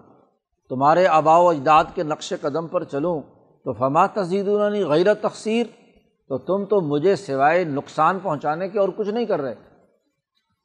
تمہارے 0.70 1.06
آبا 1.10 1.36
و 1.36 1.48
اجداد 1.48 1.84
کے 1.94 2.02
نقش 2.02 2.32
قدم 2.40 2.66
پر 2.66 2.84
چلوں، 2.84 3.20
تو 3.66 3.72
فما 3.72 4.06
تزید 4.14 4.48
غیر 4.88 5.12
تقسیر 5.22 5.66
تو 6.32 6.38
تم 6.38 6.64
تو 6.64 6.80
مجھے 6.80 7.16
سوائے 7.16 7.64
نقصان 7.64 8.18
پہنچانے 8.22 8.68
کے 8.68 8.78
اور 8.78 8.88
کچھ 8.96 9.08
نہیں 9.08 9.24
کر 9.24 9.40
رہے۔ 9.40 9.54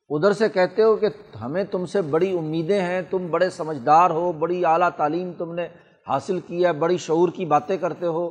ادھر 0.10 0.34
سے 0.34 0.50
کہتے 0.50 0.84
ہو 0.84 0.96
کہ 0.96 1.08
ہمیں 1.42 1.64
تم 1.64 1.86
سے 1.86 2.02
بڑی 2.02 2.38
امیدیں 2.38 2.82
ہیں، 2.82 3.02
تم 3.10 3.28
بڑے 3.30 3.50
سمجھدار 3.50 4.10
ہو، 4.10 4.32
بڑی 4.32 4.66
اعلیٰ 4.66 4.90
تعلیم 4.98 5.32
تم 5.38 5.54
نے 5.54 5.68
حاصل 6.08 6.40
کی 6.40 6.66
ہے، 6.66 6.74
بڑی 6.74 6.98
شعور 6.98 7.30
کی 7.30 7.46
باتیں 7.46 7.78
کرتے 7.78 8.06
ہو۔ 8.06 8.28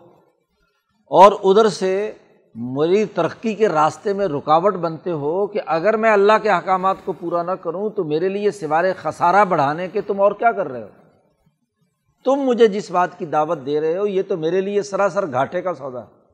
اور 1.06 1.32
ادھر 1.44 1.68
سے 1.68 2.12
میری 2.54 3.04
ترقی 3.04 3.54
کے 3.54 3.68
راستے 3.68 4.12
میں 4.12 4.26
رکاوٹ 4.26 4.74
بنتے 4.74 5.10
ہو 5.10 5.46
کہ 5.46 5.60
اگر 5.66 5.96
میں 5.96 6.10
اللہ 6.10 6.32
کے 6.42 6.50
احکامات 6.50 6.96
کو 7.04 7.12
پورا 7.12 7.42
نہ 7.42 7.50
کروں 7.50 7.90
تو 7.90 8.04
میرے 8.04 8.28
لیے 8.28 8.50
سوارے 8.50 8.92
خسارہ 8.92 9.44
بڑھانے 9.44 9.88
کے 9.88 10.00
تم 10.00 10.20
اور 10.20 10.32
کیا 10.32 10.52
کر 10.52 10.68
رہے 10.68 10.82
ہو؟ 10.82 10.88
تم 12.24 12.34
مجھے 12.34 12.66
جس 12.66 12.90
بات 12.90 13.18
کی 13.18 13.26
دعوت 13.26 13.58
دے 13.66 13.80
رہے 13.80 13.98
ہو، 13.98 14.06
یہ 14.06 14.22
تو 14.28 14.36
میرے 14.36 14.60
لیے 14.60 14.82
سراسر 14.82 15.32
گھاٹے 15.32 15.62
کا 15.62 15.74
سودا 15.74 16.00
ہے۔ 16.00 16.25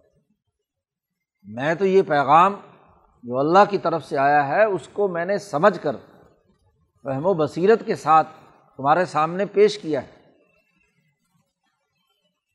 میں 1.43 1.75
تو 1.75 1.87
یہ 1.87 2.03
پیغام 2.03 2.55
جو 3.23 3.39
اللہ 3.39 3.59
کی 3.71 3.79
طرف 3.79 4.05
سے 4.05 4.19
آیا 4.19 4.49
ہے، 4.49 4.65
اس 4.65 4.89
کو 4.89 5.09
میں 5.09 5.25
نے 5.25 5.39
سمجھ 5.39 5.79
کر 5.83 5.97
فہم 7.03 7.27
و 7.27 7.35
بصیرت 7.35 7.87
کے 7.87 7.95
ساتھ 7.95 8.29
تمہارے 8.77 9.05
سامنے 9.05 9.47
پیش 9.47 9.79
کیا 9.79 10.03
ہے۔ 10.03 10.09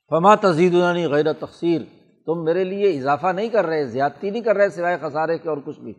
فما 0.10 0.36
تزید 0.36 0.73
غیر 1.10 1.34
تقسیر 1.34 1.82
تم 2.26 2.43
میرے 2.43 2.63
لیے 2.63 2.97
اضافہ 2.97 3.28
نہیں 3.28 3.50
کر 3.50 3.65
رہے، 3.65 3.86
زیادتی 3.86 4.30
نہیں 4.30 4.41
کر 4.41 4.56
رہے 4.56 4.69
سوائے 4.69 4.97
خسارے 5.02 5.38
کے 5.38 5.50
اور 5.50 5.58
کچھ 5.65 5.80
بھی۔ 5.80 5.93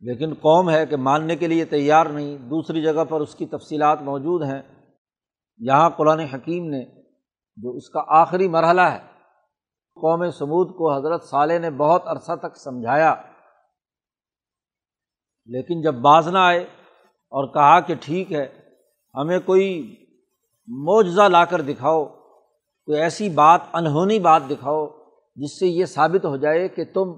لیکن 0.00 0.34
قوم 0.34 0.70
ہے 0.70 0.86
کہ 0.86 0.96
ماننے 0.96 1.36
کے 1.36 1.46
لیے 1.46 1.64
تیار 1.64 2.06
نہیں، 2.06 2.38
دوسری 2.38 2.82
جگہ 2.82 3.04
پر 3.04 3.20
اس 3.20 3.34
کی 3.34 3.46
تفصیلات 3.46 4.02
موجود 4.02 4.42
ہیں۔ 4.42 4.62
یہاں 5.58 5.90
قرآن 5.90 6.18
حکیم 6.18 6.68
نے 6.68 6.84
جو 7.56 7.70
اس 7.70 7.90
کا 7.90 8.02
آخری 8.06 8.48
مرحلہ 8.48 8.80
ہے 8.80 9.09
قوم 9.94 10.30
سمود 10.30 10.74
کو 10.74 10.96
حضرت 10.96 11.24
صالح 11.24 11.58
نے 11.58 11.70
بہت 11.70 12.02
عرصہ 12.06 12.32
تک 12.42 12.56
سمجھایا۔ 12.56 13.14
لیکن 15.46 15.82
جب 15.82 15.94
باز 15.94 16.28
نہ 16.28 16.38
آئے 16.38 16.60
اور 17.30 17.54
کہا 17.54 17.80
کہ 17.80 17.94
ٹھیک 18.00 18.32
ہے، 18.32 18.48
ہمیں 19.14 19.38
کوئی 19.38 19.94
معجزہ 20.68 21.22
لا 21.22 21.44
کر 21.44 21.60
دکھاؤ، 21.60 22.04
کوئی 22.84 23.00
ایسی 23.00 23.28
بات، 23.28 23.60
انہونی 23.72 24.18
بات 24.18 24.42
دکھاؤ 24.50 24.86
جس 25.36 25.58
سے 25.58 25.66
یہ 25.66 25.84
ثابت 25.84 26.24
ہو 26.24 26.36
جائے 26.36 26.68
کہ 26.68 26.84
تم 26.84 27.14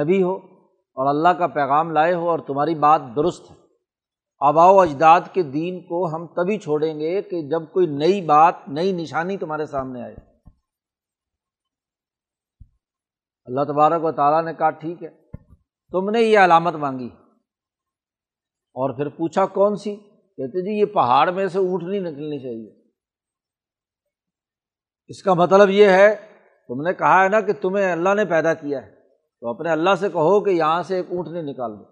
نبی 0.00 0.22
ہو 0.22 0.36
اور 0.94 1.06
اللہ 1.06 1.28
کا 1.28 1.46
پیغام 1.46 1.90
لائے 1.90 2.14
ہو 2.14 2.30
اور 2.30 2.38
تمہاری 2.38 2.74
بات 2.74 3.00
درست 3.16 3.50
ہے۔ 3.50 3.56
آبا 4.40 4.70
و 4.70 4.80
اجداد 4.80 5.20
کے 5.32 5.42
دین 5.42 5.80
کو 5.80 6.14
ہم 6.14 6.26
تبھی 6.26 6.58
چھوڑیں 6.58 7.00
گے 7.00 7.22
کہ 7.22 7.42
جب 7.42 7.62
کوئی 7.72 7.86
نئی 7.86 8.22
بات، 8.22 8.54
نئی 8.68 8.92
نشانی 8.92 9.36
تمہارے 9.36 9.66
سامنے 9.66 10.02
آئے۔ 10.02 10.27
اللہ 13.48 13.64
تبارک 13.64 14.04
و 14.04 14.12
تعالیٰ 14.12 14.44
نے 14.44 14.54
کہا، 14.54 14.70
ٹھیک 14.70 15.02
ہے، 15.02 15.08
تم 15.90 16.10
نے 16.10 16.20
یہ 16.20 16.38
علامت 16.38 16.74
مانگی۔ 16.74 17.08
اور 18.68 18.96
پھر 18.96 19.08
پوچھا، 19.08 19.46
کون 19.46 19.76
سی؟ 19.76 19.96
کہتے 20.36 20.62
جی 20.62 20.80
یہ 20.80 20.84
پہاڑ 20.84 21.30
میں 21.30 21.46
سے 21.46 21.58
اونٹ 21.58 21.82
نہیں 21.82 22.00
نکلنی 22.00 22.38
چاہیے۔ 22.38 22.90
اس 25.08 25.22
کا 25.22 25.34
مطلب 25.34 25.70
یہ 25.70 25.88
ہے، 25.88 26.14
تم 26.68 26.82
نے 26.82 26.94
کہا 26.94 27.24
ہے 27.24 27.28
نا 27.28 27.40
کہ 27.40 27.52
تمہیں 27.52 27.92
اللہ 27.92 28.14
نے 28.14 28.24
پیدا 28.24 28.54
کیا 28.54 28.86
ہے۔ 28.86 28.94
تو 29.40 29.48
اپنے 29.48 29.70
اللہ 29.70 29.94
سے 29.94 30.08
کہو 30.08 30.44
کہ 30.44 30.50
یہاں 30.50 30.82
سے 30.82 30.96
ایک 30.96 31.06
اونٹنی 31.10 31.42
نکال 31.42 31.78
دو۔ 31.78 31.84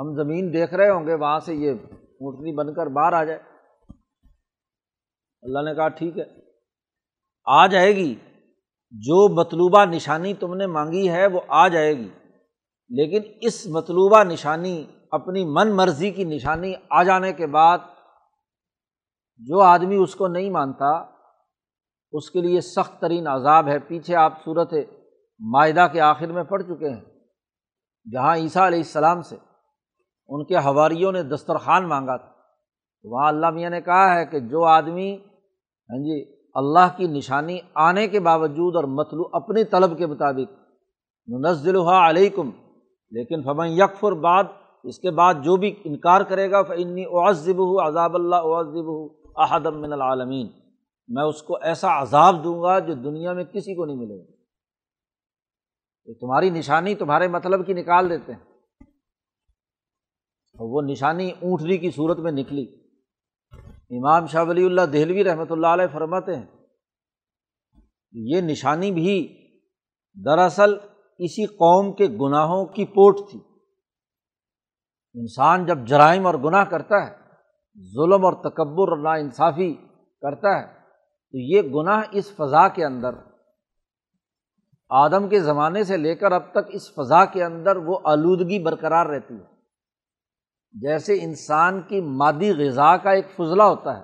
ہم 0.00 0.22
زمین 0.22 0.52
دیکھ 0.52 0.74
رہے 0.74 0.90
ہوں 0.90 1.06
گے، 1.06 1.14
وہاں 1.14 1.38
سے 1.38 1.54
یہ 1.54 1.70
اونٹنی 1.92 2.54
بن 2.54 2.74
کر 2.74 2.86
باہر 2.86 3.12
آ 3.12 3.24
جائے۔ 3.24 3.38
اللہ 5.42 5.58
نے 5.58 5.74
کہا، 5.74 5.88
ٹھیک 5.88 6.18
ہے، 6.18 6.24
آ 7.44 7.66
جائے 7.66 7.96
گی۔ 7.96 8.14
جو 9.00 9.40
مطلوبہ 9.40 9.84
نشانی 9.84 10.34
تم 10.34 10.54
نے 10.54 10.66
مانگی 10.66 11.10
ہے 11.10 11.26
وہ 11.26 11.40
آ 11.48 11.68
جائے 11.68 11.98
گی۔ 11.98 12.08
لیکن 12.88 13.32
اس 13.40 13.66
مطلوبہ 13.66 14.22
نشانی، 14.24 14.86
اپنی 15.10 15.44
من 15.44 15.76
مرضی 15.76 16.10
کی 16.10 16.24
نشانی 16.24 16.74
آ 16.90 17.02
جانے 17.02 17.32
کے 17.32 17.46
بعد 17.46 17.78
جو 19.38 19.60
آدمی 19.60 19.96
اس 19.96 20.14
کو 20.14 20.28
نہیں 20.28 20.50
مانتا، 20.50 21.04
اس 22.12 22.30
کے 22.30 22.40
لیے 22.40 22.60
سخت 22.60 23.00
ترین 23.00 23.28
عذاب 23.28 23.68
ہے۔ 23.68 23.78
پیچھے 23.78 24.16
آپ 24.16 24.44
صورت 24.44 24.74
معاہدہ 25.40 25.86
کے 25.92 26.00
آخر 26.00 26.26
میں 26.26 26.44
پڑھ 26.44 26.62
چکے 26.62 26.88
ہیں۔ 26.88 27.00
جہاں 28.12 28.36
عیسیٰ 28.36 28.62
علیہ 28.62 28.78
السلام 28.78 29.22
سے 29.22 29.36
ان 30.28 30.44
کے 30.44 30.56
حواریوں 30.56 31.12
نے 31.12 31.22
دسترخوان 31.22 31.88
مانگا 31.88 32.16
تھا۔ 32.16 32.32
وہاں 33.04 33.28
اللہ 33.28 33.50
میاں 33.50 33.70
نے 33.70 33.80
کہا 33.80 34.14
ہے 34.14 34.26
کہ 34.26 34.40
جو 34.40 34.64
آدمی 34.64 35.16
ہاں 35.90 35.98
جی 35.98 36.35
اللہ 36.56 36.96
کی 36.96 37.06
نشانی 37.06 37.58
آنے 37.74 38.08
کے 38.08 38.20
باوجود 38.20 38.76
اور 38.76 38.84
مطلوب 38.84 39.28
اپنی 39.32 39.64
طلب 39.64 39.98
کے 39.98 40.06
مطابق۔ 40.06 40.52
منزل 41.26 41.76
علیکم، 41.76 42.50
لیکن 43.10 43.42
فمن 43.42 43.68
یکفر 43.68 44.12
بعد، 44.12 44.44
اس 44.84 44.98
کے 44.98 45.10
بعد 45.10 45.34
جو 45.34 45.56
بھی 45.56 45.74
انکار 45.84 46.20
کرے 46.20 46.50
گا 46.50 46.62
فنی 46.62 47.04
اوزب 47.04 47.54
ہو 47.54 47.88
عذاب 47.88 48.14
اللہ 48.14 48.36
اوزب 48.36 48.84
ہو 48.84 49.08
احدم 49.36 49.80
من 49.80 49.92
العالمین۔ 49.92 50.46
میں 51.08 51.24
اس 51.24 51.42
کو 51.42 51.58
ایسا 51.62 52.02
عذاب 52.02 52.44
دوں 52.44 52.62
گا 52.62 52.78
جو 52.78 52.94
دنیا 52.94 53.32
میں 53.32 53.44
کسی 53.44 53.74
کو 53.74 53.84
نہیں 53.84 53.96
ملے 53.96 54.18
گا۔ 54.18 54.32
تمہاری 56.20 56.50
نشانی 56.50 56.94
تمہارے 56.94 57.28
مطلب 57.28 57.66
کی 57.66 57.72
نکال 57.72 58.10
دیتے 58.10 58.32
ہیں۔ 58.32 58.40
اور 60.58 60.68
وہ 60.70 60.82
نشانی 60.82 61.30
اونٹنی 61.42 61.78
کی 61.78 61.90
صورت 61.90 62.18
میں 62.18 62.32
نکلی۔ 62.32 62.85
امام 63.90 64.26
شاہ 64.26 64.44
ولی 64.44 64.64
اللہ 64.64 64.86
دہلوی 64.92 65.24
رحمۃ 65.24 65.50
اللہ 65.50 65.66
علیہ 65.66 65.86
فرماتے 65.92 66.36
ہیں 66.36 66.46
یہ 68.12 68.40
نشانی 68.40 68.90
بھی 68.92 69.16
دراصل 70.16 70.74
اسی 71.18 71.46
قوم 71.46 71.92
کے 71.92 72.06
گناہوں 72.06 72.64
کی 72.66 72.84
پوٹ 72.84 73.18
تھی۔ 73.30 73.38
انسان 75.14 75.66
جب 75.66 75.78
جرائم 75.86 76.26
اور 76.26 76.34
گناہ 76.34 76.64
کرتا 76.64 77.06
ہے، 77.06 77.14
ظلم 77.94 78.24
اور 78.24 78.32
تکبر 78.32 78.88
اور 78.88 78.98
نا 78.98 79.12
انصافی 79.12 79.72
کرتا 80.22 80.58
ہے، 80.58 80.66
تو 80.66 81.38
یہ 81.38 81.62
گناہ 81.62 82.02
اس 82.12 82.34
فضا 82.36 82.68
کے 82.68 82.84
اندر، 82.84 83.14
آدم 84.90 85.28
کے 85.28 85.40
زمانے 85.40 85.84
سے 85.84 85.96
لے 85.96 86.14
کر 86.14 86.32
اب 86.32 86.50
تک 86.52 86.70
اس 86.72 86.94
فضا 86.94 87.24
کے 87.24 87.44
اندر 87.44 87.76
وہ 87.76 87.98
آلودگی 88.04 88.58
برقرار 88.58 89.06
رہتی 89.06 89.34
ہے۔ 89.34 89.55
جیسے 90.74 91.14
انسان 91.22 91.80
کی 91.82 92.00
مادی 92.00 92.50
غذا 92.52 92.96
کا 92.96 93.10
ایک 93.10 93.26
فضلہ 93.36 93.62
ہوتا 93.62 93.96
ہے، 93.98 94.02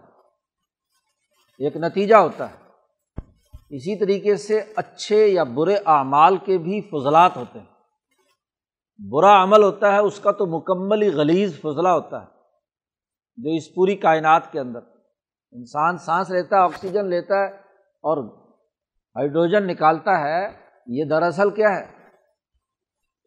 ایک 1.61 1.77
نتیجہ 1.77 2.15
ہوتا 2.15 2.51
ہے، 2.51 2.57
اسی 3.71 3.99
طریقے 3.99 4.37
سے 4.37 4.61
اچھے 4.77 5.27
یا 5.27 5.43
برے 5.45 5.77
اعمال 5.87 6.37
کے 6.37 6.59
بھی 6.59 6.81
فضلات 6.81 7.37
ہوتے 7.37 7.59
ہیں۔ 7.59 7.67
برا 8.99 9.43
عمل 9.43 9.63
ہوتا 9.63 9.93
ہے، 9.93 9.99
اس 9.99 10.21
کا 10.21 10.33
تو 10.33 10.47
مکمل 10.47 11.03
ہی 11.03 11.09
غلیظ 11.09 11.61
فضلہ 11.61 11.89
ہوتا 11.89 12.21
ہے، 12.21 12.27
جو 13.39 13.51
اس 13.51 13.75
پوری 13.75 13.97
کائنات 13.97 14.51
کے 14.53 14.61
اندر۔ 14.61 14.81
انسان 15.53 15.99
سانس 15.99 16.31
لیتا 16.31 16.57
ہے، 16.57 16.61
آکسیجن 16.61 17.07
لیتا 17.07 17.35
ہے 17.35 17.49
اور 18.05 18.25
ہائیڈروجن 19.17 19.67
نکالتا 19.67 20.21
ہے، 20.21 20.43
یہ 20.87 21.05
دراصل 21.05 21.51
کیا 21.51 21.69
ہے؟ 21.69 21.87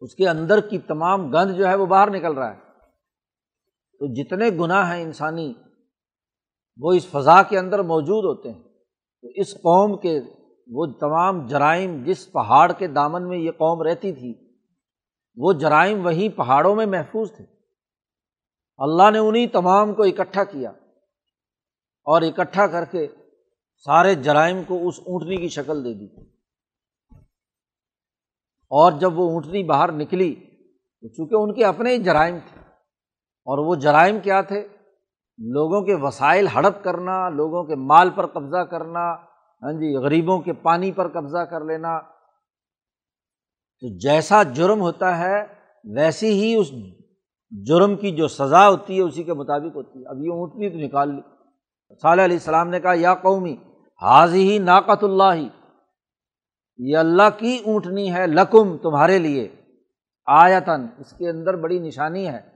اس 0.00 0.14
کے 0.14 0.28
اندر 0.28 0.60
کی 0.60 0.78
تمام 0.78 1.30
گند 1.30 1.56
جو 1.56 1.68
ہے 1.68 1.74
وہ 1.74 1.86
باہر 1.86 2.10
نکل 2.10 2.32
رہا 2.32 2.54
ہے۔ 2.54 2.65
تو 3.98 4.14
جتنے 4.14 4.50
گناہ 4.50 4.96
ہیں 4.96 5.02
انسانی، 5.02 5.54
وہ 6.76 6.92
اس 6.92 7.06
فضا 7.06 7.42
کے 7.42 7.58
اندر 7.58 7.78
موجود 7.78 8.24
ہوتے 8.24 8.52
ہیں۔ 8.52 8.62
تو 9.22 9.28
اس 9.34 9.54
قوم 9.54 9.96
کے 9.96 10.20
وہ 10.66 10.86
تمام 10.86 11.46
جرائم، 11.46 12.04
جس 12.04 12.32
پہاڑ 12.32 12.72
کے 12.72 12.86
دامن 12.86 13.28
میں 13.28 13.38
یہ 13.38 13.50
قوم 13.50 13.82
رہتی 13.82 14.12
تھی، 14.12 14.34
وہ 15.36 15.52
جرائم 15.52 16.06
وہیں 16.06 16.36
پہاڑوں 16.36 16.74
میں 16.74 16.86
محفوظ 16.86 17.32
تھے۔ 17.36 17.44
اللہ 18.78 19.10
نے 19.10 19.18
انہیں 19.18 19.46
تمام 19.46 19.94
کو 19.94 20.02
اکٹھا 20.02 20.44
کیا 20.44 20.70
اور 22.04 22.22
اکٹھا 22.22 22.66
کر 22.66 22.84
کے 22.84 23.06
سارے 23.84 24.14
جرائم 24.14 24.62
کو 24.66 24.88
اس 24.88 24.94
اونٹنی 24.98 25.36
کی 25.36 25.48
شکل 25.48 25.84
دے 25.84 25.94
دی۔ 25.94 26.22
اور 28.70 28.92
جب 28.92 29.18
وہ 29.18 29.30
اونٹنی 29.30 29.64
باہر 29.64 29.92
نکلی، 29.92 30.34
تو 31.00 31.08
چونکہ 31.08 31.34
ان 31.34 31.54
کے 31.54 31.64
اپنے 31.64 31.92
ہی 31.92 32.02
جرائم 32.02 32.38
تھے 32.48 32.55
اور 33.46 33.58
وہ 33.58 33.74
جرائم 33.74 34.20
کیا 34.20 34.40
تھے؟ 34.40 34.68
لوگوں 35.38 35.82
کے 35.82 35.94
وسائل 35.94 36.46
ہڑپ 36.54 36.84
کرنا، 36.84 37.28
لوگوں 37.28 37.64
کے 37.64 37.74
مال 37.74 38.10
پر 38.10 38.26
قبضہ 38.26 38.64
کرنا 38.64 39.14
ہاں 39.62 39.72
جی 39.72 39.96
غریبوں 39.96 40.40
کے 40.40 40.52
پانی 40.52 40.92
پر 40.92 41.08
قبضہ 41.08 41.38
کر 41.38 41.64
لینا۔ 41.64 41.98
تو 43.80 43.98
جیسا 43.98 44.42
جرم 44.42 44.80
ہوتا 44.80 45.18
ہے، 45.18 45.46
ویسی 45.84 46.28
ہی 46.28 46.54
اس 46.54 46.70
جرم 47.66 47.96
کی 47.96 48.10
جو 48.10 48.28
سزا 48.28 48.68
ہوتی 48.68 48.96
ہے، 48.96 49.02
اسی 49.02 49.22
کے 49.22 49.34
مطابق 49.34 49.76
ہوتی 49.76 49.98
ہے۔ 49.98 50.08
اب 50.08 50.16
یہ 50.18 50.30
اونٹنی 50.30 50.70
تو 50.70 50.76
نکال 50.76 51.14
لی۔ 51.14 51.20
صالح 52.02 52.24
علیہ 52.24 52.36
السلام 52.36 52.68
نے 52.68 52.80
کہا، 52.80 52.92
یا 52.96 53.14
قومی 53.14 53.56
حاضی 54.02 54.50
ہی 54.50 54.58
ناقت 54.58 55.04
اللہ 55.04 55.34
ہی 55.34 55.48
یہ 56.78 56.96
اللہ 56.96 57.38
کی 57.38 57.58
اونٹنی 57.66 58.14
ہے 58.14 58.26
لکم 58.26 58.76
تمہارے 58.76 59.18
لیے 59.18 59.48
آیتن 60.26 60.86
اس 60.98 61.12
کے 61.12 61.28
اندر 61.28 61.56
بڑی 61.56 61.78
نشانی 61.78 62.28
ہے۔ 62.28 62.55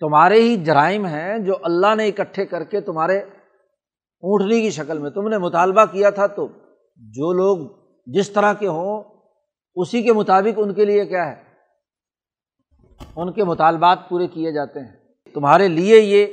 تمہارے 0.00 0.34
ہی 0.34 0.56
جرائم 0.56 1.06
ہیں 1.06 1.38
جو 1.38 1.54
اللہ 1.62 1.94
نے 1.94 2.08
اکٹھے 2.08 2.46
کر 2.46 2.64
کے 2.64 2.80
تمہارے 2.80 3.18
اونٹنی 3.18 4.60
کی 4.60 4.70
شکل 4.70 4.98
میں۔ 4.98 5.10
تم 5.10 5.28
نے 5.28 5.38
مطالبہ 5.38 5.84
کیا 5.84 6.10
تھا 6.10 6.26
تو 6.26 6.48
جو 6.96 7.32
لوگ 7.32 7.68
جس 8.06 8.30
طرح 8.30 8.52
کے 8.52 8.66
ہوں، 8.66 9.02
اسی 9.74 10.02
کے 10.02 10.12
مطابق 10.12 10.58
ان 10.58 10.74
کے 10.74 10.84
لیے 10.84 11.06
کیا 11.06 11.26
ہے؟ 11.26 11.42
ان 13.16 13.32
کے 13.32 13.44
مطالبات 13.44 13.98
پورے 14.08 14.26
کیے 14.26 14.52
جاتے 14.52 14.80
ہیں۔ 14.80 14.92
تمہارے 15.34 15.68
لیے 15.68 16.00
یہ 16.00 16.26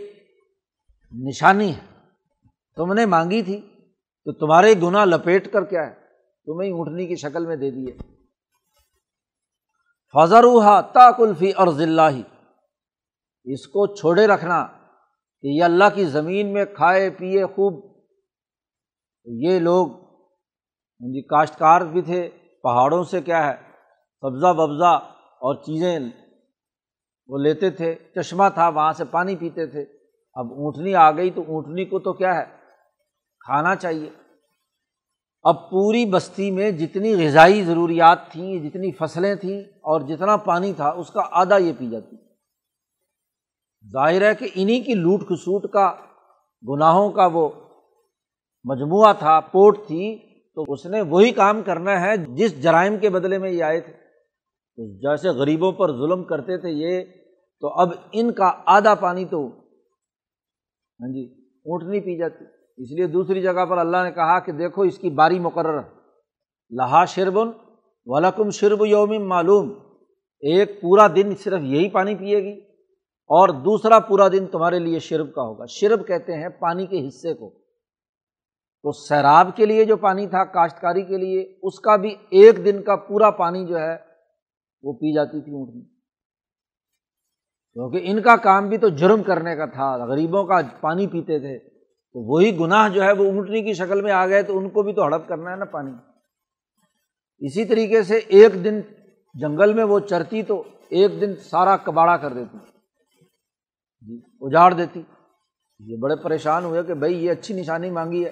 نشانی 1.12 1.76
ہے۔ 1.76 1.80
تم 2.76 2.94
نے 2.94 3.06
مانگی 3.06 3.42
تھی 3.42 3.62
تو 4.26 4.32
تمہارے 4.32 4.74
گناہ 4.84 5.06
لپیٹ 5.06 5.52
کر 5.52 5.66
کیا 5.66 5.82
ہے؟ 5.88 5.94
تمہیں 6.46 6.72
اونٹنی 6.72 7.06
کی 7.08 7.16
شکل 7.16 7.46
میں 7.46 7.56
دے 7.56 7.72
دیے۔ 7.72 7.92
فضر 10.14 10.44
تا 10.94 11.12
کلفی 11.12 11.52
اور 11.52 11.68
ضلع 11.68 12.10
ہی 12.10 12.24
اس 13.46 13.68
کو 13.68 13.96
چھوڑے 13.96 14.28
رکھنا 14.28 14.68
کہ 15.42 15.48
یہ 15.48 15.64
اللہ 15.64 15.84
کی 15.96 16.06
زمین 16.06 16.54
میں 16.54 16.66
کھائے 16.66 17.10
پیے 17.10 17.46
خوب۔ 17.46 17.96
یہ 19.26 19.60
لوگ 19.60 19.88
ہاں 21.02 21.14
جی 21.14 21.22
کاشتکار 21.22 21.82
بھی 21.82 22.02
تھے۔ 22.02 22.30
پہاڑوں 22.64 23.04
سے 23.04 23.22
کیا 23.22 23.48
ہے 23.48 23.56
سبزہ 24.22 24.48
وبزہ 24.48 25.00
اور 25.16 25.56
چیزیں 25.56 26.00
وہ 27.28 27.38
لیتے 27.38 27.70
تھے۔ 27.70 27.96
چشمہ 28.16 28.44
تھا، 28.54 28.70
وہاں 28.70 28.94
سے 28.94 29.06
پانی 29.06 29.36
پیتے 29.36 29.66
تھے۔ 29.66 29.86
اب 30.34 30.52
اونٹنی 30.52 30.96
آ 30.96 31.12
گئی 31.12 31.32
تو 31.32 31.42
اونٹنی 31.42 31.86
کو 31.86 32.00
تو 32.00 32.14
کیا 32.14 32.36
ہے، 32.36 32.46
کھانا 33.40 33.76
چاہیے۔ 33.76 34.10
اب 35.44 35.70
پوری 35.70 36.06
بستی 36.06 36.52
میں 36.52 36.72
جتنی 36.72 37.28
غذائی 37.28 37.64
ضروریات 37.64 38.32
تھیں، 38.32 38.60
جتنی 38.60 38.92
فصلیں 38.92 39.36
تھیں 39.36 39.60
اور 39.60 40.02
جتنا 40.02 40.38
پانی 40.38 40.74
تھا، 40.74 40.90
اس 40.90 41.10
کا 41.10 41.22
آدھا 41.32 41.58
یہ 41.58 41.74
پی 41.78 41.90
جاتی۔ 41.90 42.25
ظاہر 43.94 44.30
ہے 44.30 44.36
کہ 44.36 44.48
انہیں 44.56 44.84
کی 44.84 44.94
لوٹ 44.94 45.22
کھسوٹ 45.22 45.72
کا 45.72 45.94
گناہوں 46.70 47.12
کا 47.12 47.26
وہ 47.34 47.50
مجموعہ 48.64 49.14
تھا، 49.14 49.40
پوٹ 49.40 49.78
تھی، 49.88 50.18
تو 50.56 50.64
اس 50.68 50.86
نے 50.86 51.02
وہی 51.02 51.32
کام 51.32 51.62
کرنا 51.62 52.02
ہے 52.02 52.18
جس 52.18 52.64
جرائم 52.64 52.98
کے 52.98 53.10
بدلے 53.10 53.38
میں 53.38 53.52
یہ 53.52 53.64
آئے 53.64 53.82
تھے۔ 53.82 53.94
جیسے 54.98 55.30
غریبوں 55.30 55.72
پر 55.72 55.92
ظلم 55.92 56.24
کرتے 56.24 56.58
تھے 56.58 56.70
یہ، 56.70 57.04
تو 57.62 57.68
اب 57.80 57.90
ان 58.12 58.32
کا 58.32 58.52
آدھا 58.66 58.96
پانی 58.96 59.26
تو 59.26 59.48
ہاں 61.00 61.14
جی 61.14 61.44
اونٹ 61.52 61.90
نہیں 61.90 62.02
پی 62.02 62.18
جاتی۔ 62.18 62.46
اس 62.78 62.92
لیے 62.92 63.08
دوسری 63.08 63.42
جگہ 63.42 63.66
پر 63.66 63.78
اللہ 63.78 63.98
نے 64.04 64.12
کہا 64.12 64.40
کہ 64.40 64.52
دیکھو 64.52 64.82
اس 64.82 64.98
کی 64.98 65.10
باری 65.10 65.40
مقرر 65.40 65.82
لہا 66.70 67.06
شربن 67.06 67.48
ولکم 68.06 68.50
شرب 68.50 68.86
یوم 68.86 69.28
معلوم۔ 69.28 69.74
ایک 70.40 70.82
پورا 70.82 71.08
دن 71.08 71.36
صرف 71.40 71.62
یہی 71.64 71.90
پانی 71.90 72.16
پیے 72.16 72.44
گی۔ 72.44 72.65
اور 73.28 73.50
دوسرا 73.50 74.00
پورا 74.00 74.28
دن 74.28 74.46
تمہارے 74.46 74.80
لیے 74.80 75.00
شرب 75.00 75.34
کا 75.34 75.42
ہوگا۔ 75.42 75.66
شرب 75.66 76.08
کہتے 76.08 76.34
ہیں 76.34 76.50
پانی 76.50 76.86
کے 76.86 77.08
حصے 77.08 77.34
کو۔ 77.34 77.50
تو 78.84 78.92
سیراب 78.92 79.56
کے 79.56 79.66
لیے 79.66 79.86
جو 79.86 79.98
پانی 79.98 80.28
تھا، 80.28 80.44
کاشتکاری 80.44 81.02
کے 81.02 81.18
لیے، 81.18 81.56
اس 81.64 81.80
کا 81.80 81.96
بھی 81.96 82.16
ایک 82.30 82.66
دن 82.66 82.84
کا 82.84 82.96
پورا 82.96 83.32
پانی 83.32 83.66
جو 83.66 83.80
ہے، 83.80 83.98
وہ 84.84 84.94
پی 84.94 85.14
جاتی 85.14 85.42
تھی 85.42 85.52
اونٹنی۔ 85.52 85.82
کیونکہ 87.74 88.02
ان 88.04 88.22
کا 88.22 88.36
کام 88.36 88.70
بھی 88.70 88.78
تو 88.78 88.90
جرم 88.90 89.24
کرنے 89.24 89.56
کا 89.56 89.66
تھا، 89.66 90.06
غریبوں 90.06 90.44
کا 90.44 90.60
پانی 90.82 91.08
پیتے 91.08 91.40
تھے۔ 91.40 91.60
تو 91.86 92.34
وہی 92.34 92.60
گناہ 92.60 92.90
جو 92.90 93.04
ہے، 93.04 93.12
وہ 93.12 93.26
اونٹنی 93.26 93.62
کی 93.62 93.74
شکل 93.74 94.02
میں 94.02 94.12
آ 94.12 94.28
گئے، 94.28 94.44
تو 94.44 94.58
ان 94.58 94.70
کو 94.70 94.84
بھی 94.84 94.94
تو 94.94 95.04
ہڑپ 95.04 95.28
کرنا 95.28 95.52
ہے 95.52 95.56
نا 95.56 95.66
پانی۔ 95.66 95.92
اسی 97.38 97.66
طریقے 97.66 98.04
سے 98.04 98.18
ایک 98.18 98.64
دن 98.64 98.82
جنگل 99.34 99.74
میں 99.74 99.84
وہ 99.84 100.00
چرتی 100.00 100.44
تو 100.44 100.64
ایک 100.90 101.22
دن 101.22 101.36
سارا 101.36 101.78
کباڑا 101.78 102.18
کر 102.18 102.34
دیتی۔ 102.34 102.75
اجاڑ 104.42 104.74
دیتی۔ 104.74 105.02
یہ 105.80 105.98
بڑے 105.98 106.16
پریشان 106.16 106.66
ہوئے 106.66 106.84
کہ 106.84 106.94
بھائی 106.94 107.26
یہ 107.26 107.32
اچھی 107.32 107.54
نشانی 107.54 107.90
مانگی 107.90 108.26
ہے۔ 108.26 108.32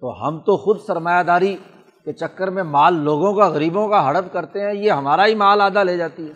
تو 0.00 0.28
ہم 0.28 0.38
تو 0.38 0.56
خود 0.56 0.78
سرمایہ 0.86 1.22
داری 1.22 1.56
کے 2.04 2.12
چکر 2.12 2.50
میں 2.50 2.62
مال 2.62 2.94
لوگوں 2.94 3.34
کا، 3.34 3.48
غریبوں 3.48 3.88
کا 3.88 4.04
ہڑپ 4.04 4.32
کرتے 4.32 4.60
ہیں۔ 4.60 4.74
یہ 4.74 4.90
ہمارا 4.90 5.26
ہی 5.26 5.34
مال 5.34 5.60
آدھا 5.60 5.82
لے 5.82 5.96
جاتی 5.96 6.28
ہے۔ 6.28 6.32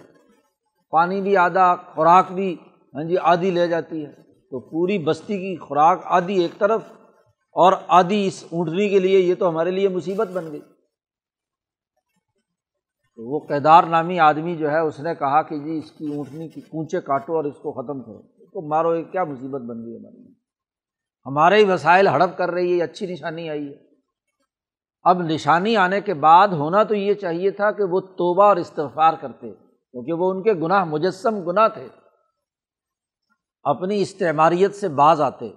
پانی 0.91 1.21
بھی 1.21 1.37
آدھا، 1.37 1.77
خوراک 1.77 2.33
بھی 2.33 2.57
ہاں 2.95 3.05
جی 3.05 3.17
آدھی 3.23 3.51
لے 3.51 3.69
جاتی 3.69 4.07
ہے۔ 4.07 4.12
تو 4.51 4.61
پوری 4.61 4.99
بستی 4.99 5.39
کی 5.39 5.57
خوراک 5.57 6.01
آدھی 6.05 6.43
ایک 6.43 6.59
طرف 6.59 6.83
اور 7.53 7.73
آدھی 7.89 8.27
اس 8.27 8.45
اونٹنی 8.53 8.89
کے 8.89 8.99
لیے، 8.99 9.21
یہ 9.21 9.35
تو 9.35 9.49
ہمارے 9.49 9.71
لیے 9.71 9.89
مصیبت 9.89 10.29
بن 10.29 10.53
گئی۔ 10.53 10.61
تو 13.16 13.35
وہ 13.35 13.40
کیدار 13.40 13.83
نامی 13.83 14.20
آدمی 14.20 14.57
جو 14.57 14.70
ہے، 14.70 14.79
اس 14.79 15.00
نے 15.00 15.14
کہا 15.14 15.42
کہ 15.42 15.59
جی 15.59 15.79
اس 15.79 15.92
کی 15.92 16.16
اونٹنی 16.16 16.48
کی 16.48 16.61
کونچے 16.61 17.00
کاٹو 17.00 17.37
اور 17.37 17.44
اس 17.44 17.57
کو 17.57 17.72
ختم 17.72 18.02
کرو۔ 18.02 18.18
اس 18.18 18.50
کو 18.50 18.68
مارو، 18.68 18.96
یہ 18.96 19.05
کیا 19.05 19.24
مصیبت 19.24 19.61
بن 19.61 19.85
گئی 19.85 19.96
ہمارے 19.96 20.16
لیے 20.16 20.35
ہمارے 21.26 21.57
ہی 21.57 21.64
وسائل 21.64 22.09
ہڑپ 22.09 22.38
کر 22.38 22.50
رہی 22.50 22.79
ہے 22.79 22.83
اچھی 22.83 23.07
نشانی 23.07 23.50
آئی 23.50 23.68
ہے۔ 23.68 23.74
اب 25.02 25.22
نشانی 25.22 25.76
آنے 25.76 26.00
کے 26.00 26.14
بعد 26.14 26.48
ہونا 26.48 26.83
تو 26.83 26.94
یہ 26.94 27.14
چاہیے 27.14 27.50
تھا 27.50 27.70
کہ 27.70 27.85
وہ 27.85 28.00
توبہ 28.00 28.44
اور 28.44 28.57
استفار 28.57 29.12
کرتے، 29.20 29.50
کیونکہ 29.92 30.12
وہ 30.12 30.31
ان 30.31 30.42
کے 30.42 30.52
گناہ 30.52 30.85
مجسم 30.85 31.50
گناہ 31.50 31.68
تھے۔ 31.68 31.88
اپنی 33.62 34.02
استعماریت 34.02 34.74
سے 34.74 34.88
باز 34.88 35.20
آتے۔ 35.20 35.52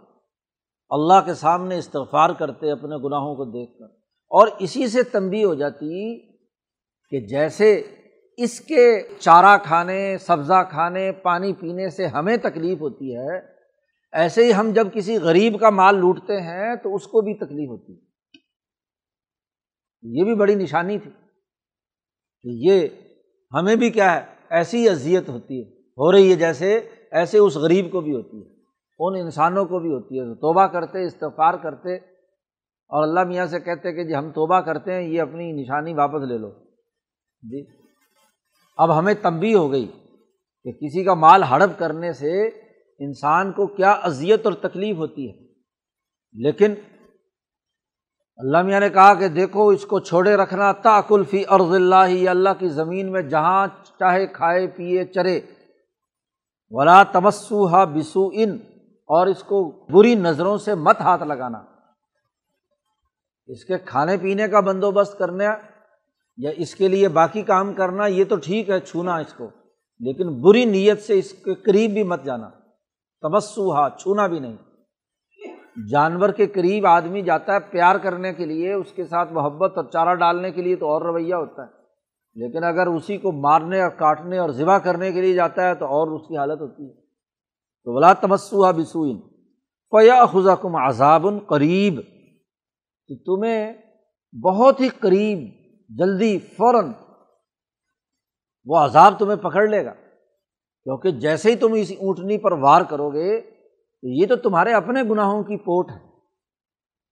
اللہ 0.89 1.25
کے 1.25 1.33
سامنے 1.33 1.77
استغفار 1.77 2.29
کرتے، 2.29 2.71
اپنے 2.71 3.07
گناہوں 3.07 3.35
کو 3.35 3.45
دیکھ 3.45 3.79
کر۔ 3.79 3.85
اور 4.29 4.47
اسی 4.59 4.87
سے 4.87 5.03
تنبی 5.03 5.43
ہو 5.43 5.53
جاتی 5.53 6.28
کہ 7.11 7.19
جیسے 7.19 7.81
اس 8.37 8.59
کے 8.61 9.01
چارہ 9.19 9.57
کھانے، 9.63 10.17
سبزہ 10.17 10.63
کھانے، 10.69 11.11
پانی 11.11 11.53
پینے 11.53 11.89
سے 11.89 12.05
ہمیں 12.05 12.37
تکلیف 12.37 12.81
ہوتی 12.81 13.15
ہے، 13.15 13.37
ایسے 14.13 14.45
ہی 14.45 14.53
ہم 14.53 14.71
جب 14.73 14.87
کسی 14.93 15.17
غریب 15.17 15.59
کا 15.59 15.69
مال 15.69 15.95
لوٹتے 15.95 16.41
ہیں 16.41 16.75
تو 16.75 16.95
اس 16.95 17.07
کو 17.07 17.21
بھی 17.21 17.33
تکلیف 17.33 17.69
ہوتی 17.69 17.93
ہے۔ 17.93 17.99
یہ 20.03 20.23
بھی 20.23 20.35
بڑی 20.35 20.55
نشانی 20.55 20.99
تھی 20.99 21.11
کہ 22.45 22.49
یہ 22.67 22.87
ہمیں 23.53 23.75
بھی 23.75 23.89
کیا 23.89 24.15
ہے، 24.15 24.21
ایسی 24.49 24.89
اذیت 24.89 25.29
ہوتی 25.29 25.61
ہے، 25.61 25.69
ہو 25.69 26.11
رہی 26.11 26.31
ہے 26.31 26.35
جیسے 26.35 26.79
ایسے 27.11 27.37
اس 27.37 27.55
غریب 27.55 27.91
کو 27.91 28.01
بھی 28.01 28.15
ہوتی 28.15 28.37
ہے، 28.37 28.49
ان 28.99 29.15
انسانوں 29.15 29.65
کو 29.65 29.79
بھی 29.79 29.89
ہوتی 29.89 30.19
ہے۔ 30.19 30.25
تو 30.25 30.35
توبہ 30.35 30.65
کرتے 30.67 31.05
استفار 31.05 31.53
کرتے 31.53 31.95
اور 31.95 33.03
اللہ 33.03 33.23
میاں 33.23 33.45
سے 33.45 33.59
کہتے 33.59 33.93
کہ 33.93 34.03
جی 34.03 34.15
ہم 34.15 34.31
توبہ 34.31 34.59
کرتے 34.59 34.93
ہیں، 34.93 35.01
یہ 35.01 35.21
اپنی 35.21 35.51
نشانی 35.51 35.93
واپس 35.93 36.27
لے 36.27 36.37
لو۔ 36.37 36.68
جی۔ 37.41 37.65
اب 38.77 38.99
ہمیں 38.99 39.13
تنبی 39.13 39.55
ہو 39.55 39.71
گئی 39.71 39.87
کہ 40.63 40.71
کسی 40.71 41.03
کا 41.03 41.13
مال 41.13 41.43
ہڑپ 41.43 41.79
کرنے 41.79 42.13
سے 42.13 42.47
انسان 42.99 43.51
کو 43.51 43.67
کیا 43.67 43.91
اذیت 43.91 44.45
اور 44.45 44.53
تکلیف 44.53 44.97
ہوتی 44.97 45.29
ہے۔ 45.29 45.47
لیکن 46.33 46.73
اللہ 48.37 48.61
میاں 48.61 48.79
نے 48.79 48.89
کہا 48.89 49.13
کہ 49.13 49.27
دیکھو، 49.27 49.67
اس 49.67 49.85
کو 49.85 49.99
چھوڑے 49.99 50.35
رکھنا 50.35 50.73
فی 51.29 51.43
ارض 51.49 51.73
اللہ 51.73 52.29
اللہ 52.29 52.49
کی 52.59 52.67
زمین 52.67 53.11
میں 53.11 53.21
جہاں 53.21 53.67
چاہے 53.83 54.27
کھائے، 54.27 54.67
پیے، 54.67 55.05
چرے۔ 55.05 55.41
ولا 56.71 57.03
تمسو 57.03 57.67
ہا 57.67 57.83
بسو 57.85 58.29
ان 58.33 58.57
اور 59.07 59.27
اس 59.27 59.43
کو 59.43 59.85
بری 59.89 60.15
نظروں 60.15 60.57
سے 60.57 60.75
مت 60.75 61.01
ہاتھ 61.01 61.23
لگانا۔ 61.23 61.57
اس 63.47 63.65
کے 63.65 63.77
کھانے 63.77 64.17
پینے 64.17 64.47
کا 64.47 64.59
بندوبست 64.59 65.17
کرنا 65.17 65.55
یا 66.39 66.51
اس 66.57 66.75
کے 66.75 66.87
لیے 66.87 67.07
باقی 67.07 67.41
کام 67.41 67.73
کرنا، 67.73 68.05
یہ 68.05 68.23
تو 68.29 68.35
ٹھیک 68.35 68.69
ہے 68.69 68.79
چھونا 68.79 69.17
اس 69.17 69.33
کو، 69.33 69.49
لیکن 69.99 70.41
بری 70.41 70.65
نیت 70.65 71.01
سے 71.01 71.19
اس 71.19 71.33
کے 71.33 71.53
قریب 71.53 71.91
بھی 71.91 72.03
مت 72.03 72.23
جانا۔ 72.23 72.49
تمسو 73.21 73.73
ہا، 73.73 73.87
چھونا 73.99 74.27
بھی 74.27 74.39
نہیں۔ 74.39 74.57
جانور 75.91 76.29
کے 76.29 76.47
قریب 76.47 76.85
آدمی 76.87 77.21
جاتا 77.21 77.53
ہے 77.53 77.59
پیار 77.59 77.95
کرنے 77.95 78.33
کے 78.33 78.45
لیے، 78.45 78.73
اس 78.73 78.91
کے 78.91 79.05
ساتھ 79.05 79.33
محبت 79.33 79.77
اور 79.77 79.85
چارہ 79.85 80.15
ڈالنے 80.15 80.51
کے 80.51 80.61
لیے 80.61 80.75
تو 80.75 80.87
اور 80.87 81.01
رویہ 81.01 81.33
ہوتا 81.33 81.63
ہے۔ 81.63 81.79
لیکن 82.35 82.63
اگر 82.63 82.87
اسی 82.87 83.17
کو 83.17 83.31
مارنے 83.31 83.81
اور 83.81 83.89
کاٹنے 83.89 84.37
اور 84.37 84.49
ذبح 84.49 84.77
کرنے 84.77 85.11
کے 85.11 85.21
لیے 85.21 85.33
جاتا 85.33 85.67
ہے 85.67 85.75
تو 85.75 85.85
اور 85.85 86.07
اس 86.07 86.27
کی 86.27 86.37
حالت 86.37 86.61
ہوتی 86.61 86.83
ہے۔ 86.83 86.93
تو 87.83 87.95
بلا 87.95 88.13
تمسو 88.13 88.73
بسوئن 88.73 89.17
فیا 89.89 90.25
خزا 90.25 90.55
کم 90.55 90.75
عذاب 90.75 91.27
قریب۔ 91.47 92.01
کہ 93.07 93.15
تمہیں 93.25 93.73
بہت 94.43 94.81
ہی 94.81 94.87
قریب 94.87 95.58
جلدی 95.97 96.39
فوراً 96.39 96.91
وہ 98.65 98.77
عذاب 98.77 99.19
تمہیں 99.19 99.35
پکڑ 99.35 99.67
لے 99.67 99.85
گا۔ 99.85 99.93
کیونکہ 100.83 101.11
جیسے 101.11 101.51
ہی 101.51 101.55
تم 101.55 101.73
اس 101.73 101.91
اونٹنی 101.91 102.37
پر 102.37 102.51
وار 102.51 102.81
کرو 102.81 103.09
گے، 103.09 103.41
تو 103.41 104.07
یہ 104.07 104.27
تو 104.27 104.35
تمہارے 104.35 104.73
اپنے 104.73 105.03
گناہوں 105.03 105.43
کی 105.43 105.57
پوٹ 105.57 105.91
ہے۔ 105.91 105.99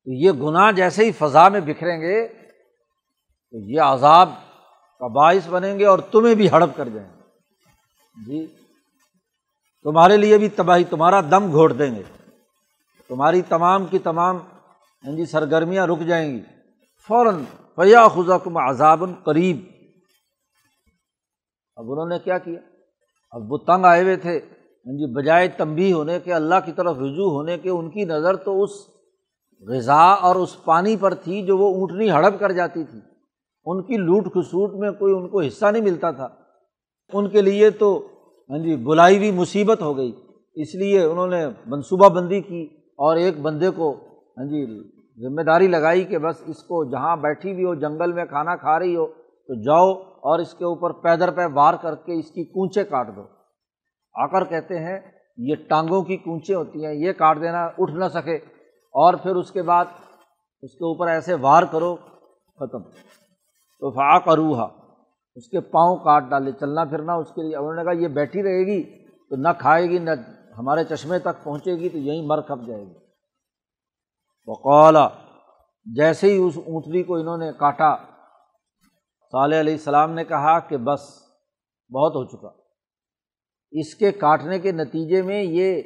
تو 0.06 0.12
یہ 0.14 0.32
گناہ 0.32 0.72
جیسے 0.72 1.06
ہی 1.06 1.12
فضا 1.12 1.50
میں 1.50 1.60
بکھریں 1.60 2.02
گے، 2.02 2.28
تو 3.52 3.58
یہ 3.58 3.82
عذاب 3.82 4.30
کا 5.00 5.08
باعث 5.08 5.48
بنیں 5.48 5.80
گے 5.80 5.86
اور 5.86 6.00
تمہیں 6.00 6.36
بھی 6.36 6.52
ہڑپ 6.52 6.70
کر 6.76 6.90
جائیں 6.90 7.10
گے۔ 7.10 7.22
جی 8.26 8.48
تمہارے 9.84 10.18
لیے 10.18 10.38
بھی 10.38 10.50
تباہی، 10.50 10.84
تمہارا 10.84 11.22
دم 11.22 11.52
گھوٹ 11.52 11.80
دیں 11.80 11.96
گے۔ 11.96 12.04
تمہاری 13.08 13.42
تمام 13.42 13.86
کی 13.86 14.00
تمام 14.00 14.38
ہاں 15.06 15.16
جی 15.16 15.26
سرگرمیاں 15.26 15.88
رک 15.88 16.00
جائیں 16.00 16.34
گی۔ 16.34 16.42
فوراً 17.08 17.44
فیا 17.76 18.08
خزا 18.08 18.38
کم 18.38 18.58
عذاب 18.58 19.04
قریب 19.24 19.58
اب 21.76 21.92
انہوں 21.92 22.10
نے 22.10 22.20
کیا 22.24 22.38
کیا؟ 22.38 22.60
اب 23.32 23.52
وہ 23.52 23.58
تنگ 23.58 23.86
آئے 23.86 24.04
ہوئے 24.04 24.16
تھے۔ 24.16 24.40
جی 24.86 25.14
بجائے 25.14 25.48
تمبی 25.48 25.94
ہونے 25.94 26.20
کے، 26.20 26.34
اللہ 26.34 26.56
کی 26.66 26.72
طرف 26.72 26.98
رجوع 26.98 27.32
ہونے 27.32 27.58
کے، 27.58 27.70
ان 27.70 27.90
کی 27.90 28.06
نظر 28.06 28.36
تو 28.36 28.64
اس 28.64 28.70
غذا 29.62 30.02
اور 30.02 30.36
اس 30.36 30.64
پانی 30.66 30.98
پر 30.98 31.14
تھی 31.14 31.42
جو 31.42 31.58
وہ 31.58 31.76
اونٹنی 31.76 32.12
ہڑپ 32.12 32.40
کر 32.40 32.52
جاتی 32.52 32.84
تھی۔ 32.84 33.00
ان 33.66 33.84
کی 33.84 33.98
لوٹ 33.98 34.26
کھسوٹ 34.26 34.74
میں 34.74 34.92
کوئی 34.92 35.14
ان 35.14 35.30
کو 35.30 35.42
حصہ 35.42 35.66
نہیں 35.66 35.84
ملتا 35.84 36.12
تھا۔ 36.12 36.28
ان 37.14 37.30
کے 37.30 37.42
لیے 37.42 37.70
تو 37.70 38.08
ہاں 38.50 38.58
جی 38.58 38.76
بلائی 38.76 39.18
ہوئی 39.18 39.32
مصیبت 39.32 39.82
ہو 39.82 39.98
گئی۔ 39.98 40.12
اس 40.56 40.76
لیے 40.76 41.04
انہوں 41.04 41.28
نے 41.28 41.46
منصوبہ 41.66 42.10
بندی 42.10 42.42
کی 42.42 42.64
اور 42.82 43.18
ایک 43.18 43.40
بندے 43.40 43.70
کو 43.70 43.96
ہاں 44.38 44.46
جی 44.46 44.97
ذمہ 45.22 45.42
داری 45.42 45.68
لگائی 45.68 46.04
کہ 46.04 46.18
بس 46.18 46.44
اس 46.48 46.64
کو 46.64 46.92
جہاں 46.92 47.18
بیٹھی 47.18 47.54
ہوئی 47.54 47.64
ہو، 47.64 47.76
جنگل 47.76 48.14
میں 48.14 48.26
کھانا 48.26 48.56
کھا 48.56 48.80
رہی 48.80 48.96
ہو، 48.96 49.08
تو 49.08 49.62
جاؤ 49.62 50.02
اور 50.10 50.40
اس 50.40 50.54
کے 50.54 50.66
اوپر 50.66 50.92
پیدر 50.92 51.32
پہ 51.32 51.42
وار 51.54 51.74
کر 51.82 51.96
کے 51.96 52.20
اس 52.20 52.32
کی 52.32 52.44
کونچے 52.44 52.84
کاٹ 52.84 53.16
دو۔ 53.16 53.22
آ 54.14 54.26
کر 54.28 54.44
کہتے 54.44 54.80
ہیں، 54.80 55.00
یہ 55.38 55.56
ٹانگوں 55.70 56.02
کی 56.02 56.18
کونچیں 56.18 56.56
ہوتی 56.56 56.86
ہیں، 56.86 56.94
یہ 56.94 57.12
کاٹ 57.12 57.42
دینا 57.42 57.70
اٹھ 57.78 57.92
نہ 57.92 58.06
سکے۔ 58.14 58.36
اور 58.88 59.14
پھر 59.14 59.36
اس 59.36 59.52
کے 59.52 59.62
بعد 59.62 59.86
اس 60.62 60.72
کے 60.72 60.86
اوپر 60.86 61.08
ایسے 61.08 61.34
وار 61.34 61.64
کرو، 61.64 61.96
ختم۔ 62.60 62.82
تو 63.80 63.92
فا 63.92 64.20
کروہا 64.20 64.68
اس 65.36 65.50
کے 65.50 65.60
پاؤں 65.60 65.98
کاٹ 65.98 66.24
ڈالے 66.30 66.52
چلنا 66.52 66.84
پھرنا 66.84 67.14
اس 67.14 67.30
کے 67.30 67.42
لیے۔ 67.42 67.56
انہوں 67.56 67.74
نے 67.74 67.84
کہا، 67.84 67.92
یہ 67.92 68.08
بیٹھی 68.08 68.44
رہے 68.44 68.66
گی 68.66 68.84
تو 69.30 69.36
نہ 69.36 69.48
کھائے 69.58 69.90
گی، 69.90 70.00
نہ 70.00 70.10
ہمارے 70.58 70.84
چشمے 70.84 71.20
تک 71.20 71.44
پہنچے 71.44 71.76
گی 71.76 71.90
تو 71.90 71.98
یہیں 71.98 72.28
مر 72.28 72.42
کھپ 72.42 72.68
جائے 72.68 72.84
گی۔ 72.84 73.07
وقالا 74.48 75.10
جیسے 75.86 76.34
ہی 76.34 76.38
اس 76.38 76.58
اونٹنی 76.58 77.04
کو 77.04 77.16
انہوں 77.16 77.38
نے 77.38 77.52
کاٹا، 77.60 77.96
صالح 79.32 79.60
علیہ 79.60 79.74
السلام 79.74 80.12
نے 80.12 80.24
کہا 80.24 80.60
کہ 80.60 80.78
بس، 80.78 81.02
بہت 81.94 82.16
ہو 82.16 82.26
چکا۔ 82.26 82.50
اس 83.72 83.96
کے 83.96 84.12
کاٹنے 84.12 84.60
کے 84.60 84.72
نتیجے 84.72 85.22
میں 85.22 85.44
یہ 85.44 85.82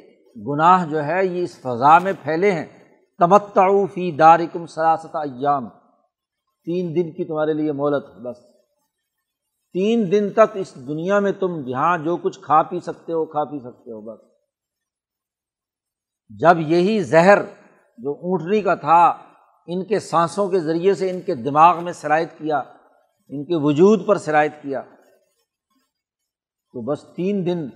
گناہ 0.46 0.90
جو 0.90 1.04
ہے، 1.04 1.26
یہ 1.26 1.42
اس 1.42 1.60
فضا 1.60 1.98
میں 1.98 2.12
پھیلے 2.22 2.50
ہیں۔ 2.52 2.66
تمتعو 3.18 3.86
فی 3.86 4.10
دارکم 4.10 4.66
سراست 4.66 5.16
ایام۔ 5.16 5.68
تین 6.64 6.96
دن 6.96 7.12
کی 7.12 7.24
تمہارے 7.24 7.52
لیے 7.52 7.72
مہلت، 7.72 8.04
بس۔ 8.06 8.38
تین 9.72 10.12
دن 10.12 10.30
تک 10.30 10.50
اس 10.54 10.88
دنیا 10.88 11.18
میں 11.18 11.32
تم 11.32 11.64
جہاں 11.70 11.98
جو 11.98 12.16
کچھ 12.16 12.40
کھا 12.40 12.62
پی 12.62 12.80
سکتے 12.80 13.12
ہو، 13.12 13.24
کھا 13.24 13.44
پی 13.44 13.58
سکتے 13.58 13.90
ہو، 13.90 14.00
بس۔ 14.00 14.20
جب 16.28 16.60
یہی 16.60 17.00
زہر 17.00 17.38
جو 18.02 18.12
اونٹنی 18.12 18.60
کا 18.60 18.74
تھا، 18.74 19.14
ان 19.66 19.84
کے 19.84 19.98
سانسوں 20.00 20.48
کے 20.48 20.60
ذریعے 20.60 20.94
سے 20.94 21.10
ان 21.10 21.20
کے 21.20 21.34
دماغ 21.34 21.84
میں 21.84 21.92
شرائط 21.92 22.28
کیا، 22.38 22.58
ان 23.28 23.44
کے 23.44 23.56
وجود 23.56 24.06
پر 24.06 24.18
شرائط 24.18 24.52
کیا۔ 24.62 24.80
تو 26.72 26.80
بس 26.80 27.02
تین 27.16 27.46
دن 27.46 27.68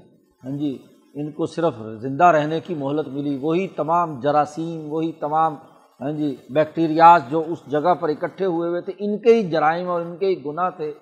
ہاں 0.45 0.57
جی 0.57 0.79
ان 1.15 1.33
کو 1.33 1.47
صرف 1.47 1.75
زندہ 2.01 2.25
رہنے 2.25 2.61
کی 2.61 2.75
مہلت 2.75 3.09
ملی۔ 3.09 3.39
وہی 3.43 3.69
تمام 3.69 4.21
جراثیم، 4.21 4.93
وہی 4.93 5.12
تمام 5.12 5.55
ہاں 6.01 6.12
جی 6.12 6.37
بیکٹیریاز 6.51 7.23
جو 7.31 7.45
اس 7.47 7.71
جگہ 7.71 7.95
پر 7.95 8.09
اکٹھے 8.09 8.47
ہوئے 8.47 8.69
ہوئے 8.69 8.81
تھے، 8.81 8.93
ان 8.99 9.19
کے 9.19 9.35
ہی 9.35 9.51
جرائم 9.51 9.89
اور 9.89 10.01
ان 10.01 10.17
کے 10.17 10.27
ہی 10.27 10.45
گناہ 10.45 10.71
تھے۔ 10.71 10.93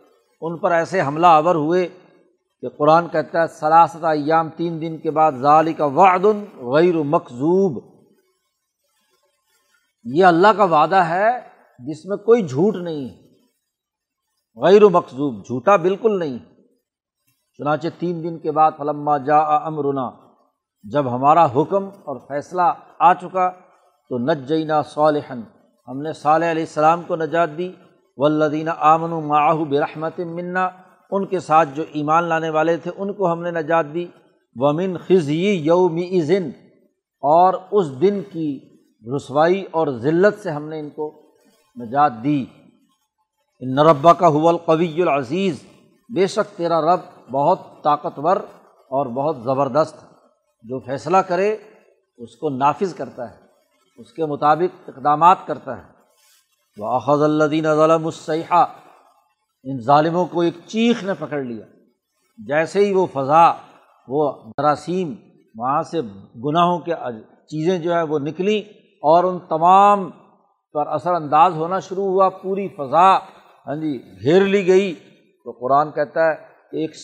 ان 0.40 0.58
پر 0.58 0.72
ایسے 0.72 1.00
حملہ 1.00 1.26
آور 1.26 1.54
ہوئے 1.54 1.88
کہ 2.60 2.68
قرآن 2.68 3.08
کہتا 3.08 3.42
ہے، 3.42 3.46
سلاست 3.46 4.04
ایام 4.04 4.48
تین 4.56 4.80
دن 4.80 4.98
کے 4.98 5.10
بعد 5.10 5.32
ظالی 5.32 5.72
کا 5.72 5.84
وعدن 5.84 6.44
غیر 6.56 6.94
مقزوب 6.94 7.93
یہ 10.04 10.24
اللہ 10.24 10.48
کا 10.56 10.64
وعدہ 10.64 10.96
ہے 10.96 11.30
جس 11.78 12.06
میں 12.06 12.16
کوئی 12.16 12.42
جھوٹ 12.42 12.76
نہیں 12.76 13.08
ہے۔ 13.08 13.24
غیر 14.64 14.84
مقصوب 14.84 15.44
جھوٹا 15.44 15.76
بالکل 15.76 16.18
نہیں۔ 16.18 16.38
چنانچہ 17.58 17.88
تین 17.98 18.22
دن 18.22 18.38
کے 18.38 18.52
بعد 18.52 18.72
فلما 18.78 19.18
جا 19.18 19.38
امرنا، 19.38 20.10
جب 20.82 21.14
ہمارا 21.14 21.44
حکم 21.44 21.84
اور 21.86 22.16
فیصلہ 22.28 22.62
آ 22.98 23.14
چکا 23.14 23.50
تو 24.08 24.18
نج 24.18 24.48
جینا 24.48 24.82
صالحن 24.82 25.40
ہم 25.88 26.02
نے 26.02 26.12
صالح 26.12 26.50
علیہ 26.50 26.62
السلام 26.62 27.02
کو 27.02 27.16
نجات 27.16 27.48
دی۔ 27.58 27.72
ولدین 28.16 28.68
آمن 28.78 29.12
و 29.12 29.20
معاہو 29.20 29.64
برحمت 29.64 30.20
منا، 30.20 30.68
ان 31.10 31.26
کے 31.26 31.40
ساتھ 31.40 31.68
جو 31.74 31.82
ایمان 31.92 32.24
لانے 32.24 32.50
والے 32.50 32.76
تھے، 32.76 32.90
ان 32.96 33.12
کو 33.12 33.32
ہم 33.32 33.42
نے 33.42 33.50
نجات 33.50 33.86
دی۔ 33.94 34.06
ومن 34.56 34.96
خزی 34.96 35.50
یوم 35.50 35.98
ذن 36.22 36.50
اور 37.20 37.54
اس 37.70 38.00
دن 38.00 38.22
کی 38.32 38.73
رسوائی 39.16 39.64
اور 39.70 39.86
ذلت 39.88 40.42
سے 40.42 40.50
ہم 40.50 40.68
نے 40.68 40.80
ان 40.80 40.90
کو 40.90 41.22
نجات 41.80 42.12
دی۔ 42.24 42.44
ان 43.60 43.74
نربا 43.74 44.12
کا 44.12 44.28
حول 44.28 44.56
قوی 44.56 45.02
العزیز۔ 45.02 45.64
بے 46.14 46.26
شک 46.26 46.58
تیرا 46.58 46.80
رب 46.80 47.30
بہت 47.30 47.58
طاقتور 47.82 48.36
اور 48.66 49.06
بہت 49.06 49.36
زبردست 49.42 50.04
جو 50.62 50.78
فیصلہ 50.78 51.16
کرے، 51.16 51.56
اس 52.16 52.36
کو 52.36 52.48
نافذ 52.50 52.94
کرتا 52.94 53.30
ہے۔ 53.30 53.36
اس 53.96 54.12
کے 54.12 54.26
مطابق 54.26 54.90
اقدامات 54.96 55.36
کرتا 55.46 55.78
ہے۔ 55.78 55.82
وہ 56.78 56.86
احض 56.86 57.22
الدین 57.22 57.64
ظلم 57.64 58.06
الصحیحہ 58.06 58.66
ان 59.64 59.80
ظالموں 59.80 60.26
کو 60.26 60.40
ایک 60.40 60.54
چیخ 60.66 61.04
نے 61.04 61.14
پکڑ 61.14 61.42
لیا۔ 61.42 61.66
جیسے 62.38 62.86
ہی 62.86 62.92
وہ 62.92 63.06
فضا، 63.12 63.52
وہ 64.08 64.32
جراثیم 64.48 65.14
وہاں 65.56 65.82
سے 65.82 66.00
گناہوں 66.44 66.78
کے 66.78 66.92
چیزیں 67.46 67.78
جو 67.78 67.94
ہے 67.94 68.02
وہ 68.02 68.18
نکلیں۔ 68.18 68.83
اور 69.04 69.24
ان 69.24 69.38
تمام 69.38 70.10
پر 70.74 70.86
اثر 70.86 71.12
انداز 71.12 71.56
ہونا 71.56 71.78
شروع 71.78 72.04
ہوا، 72.04 72.28
پوری 72.28 72.68
فضا 72.68 73.16
ہاں 73.66 73.76
جی 73.76 73.92
گھیر 74.22 74.44
لی 74.44 74.66
گئی۔ 74.66 74.94
تو 75.44 75.50
قرآن 75.50 75.90
کہتا 75.90 76.30
ہے 76.30 76.34
کہ 76.70 76.76
ایک 76.76 76.94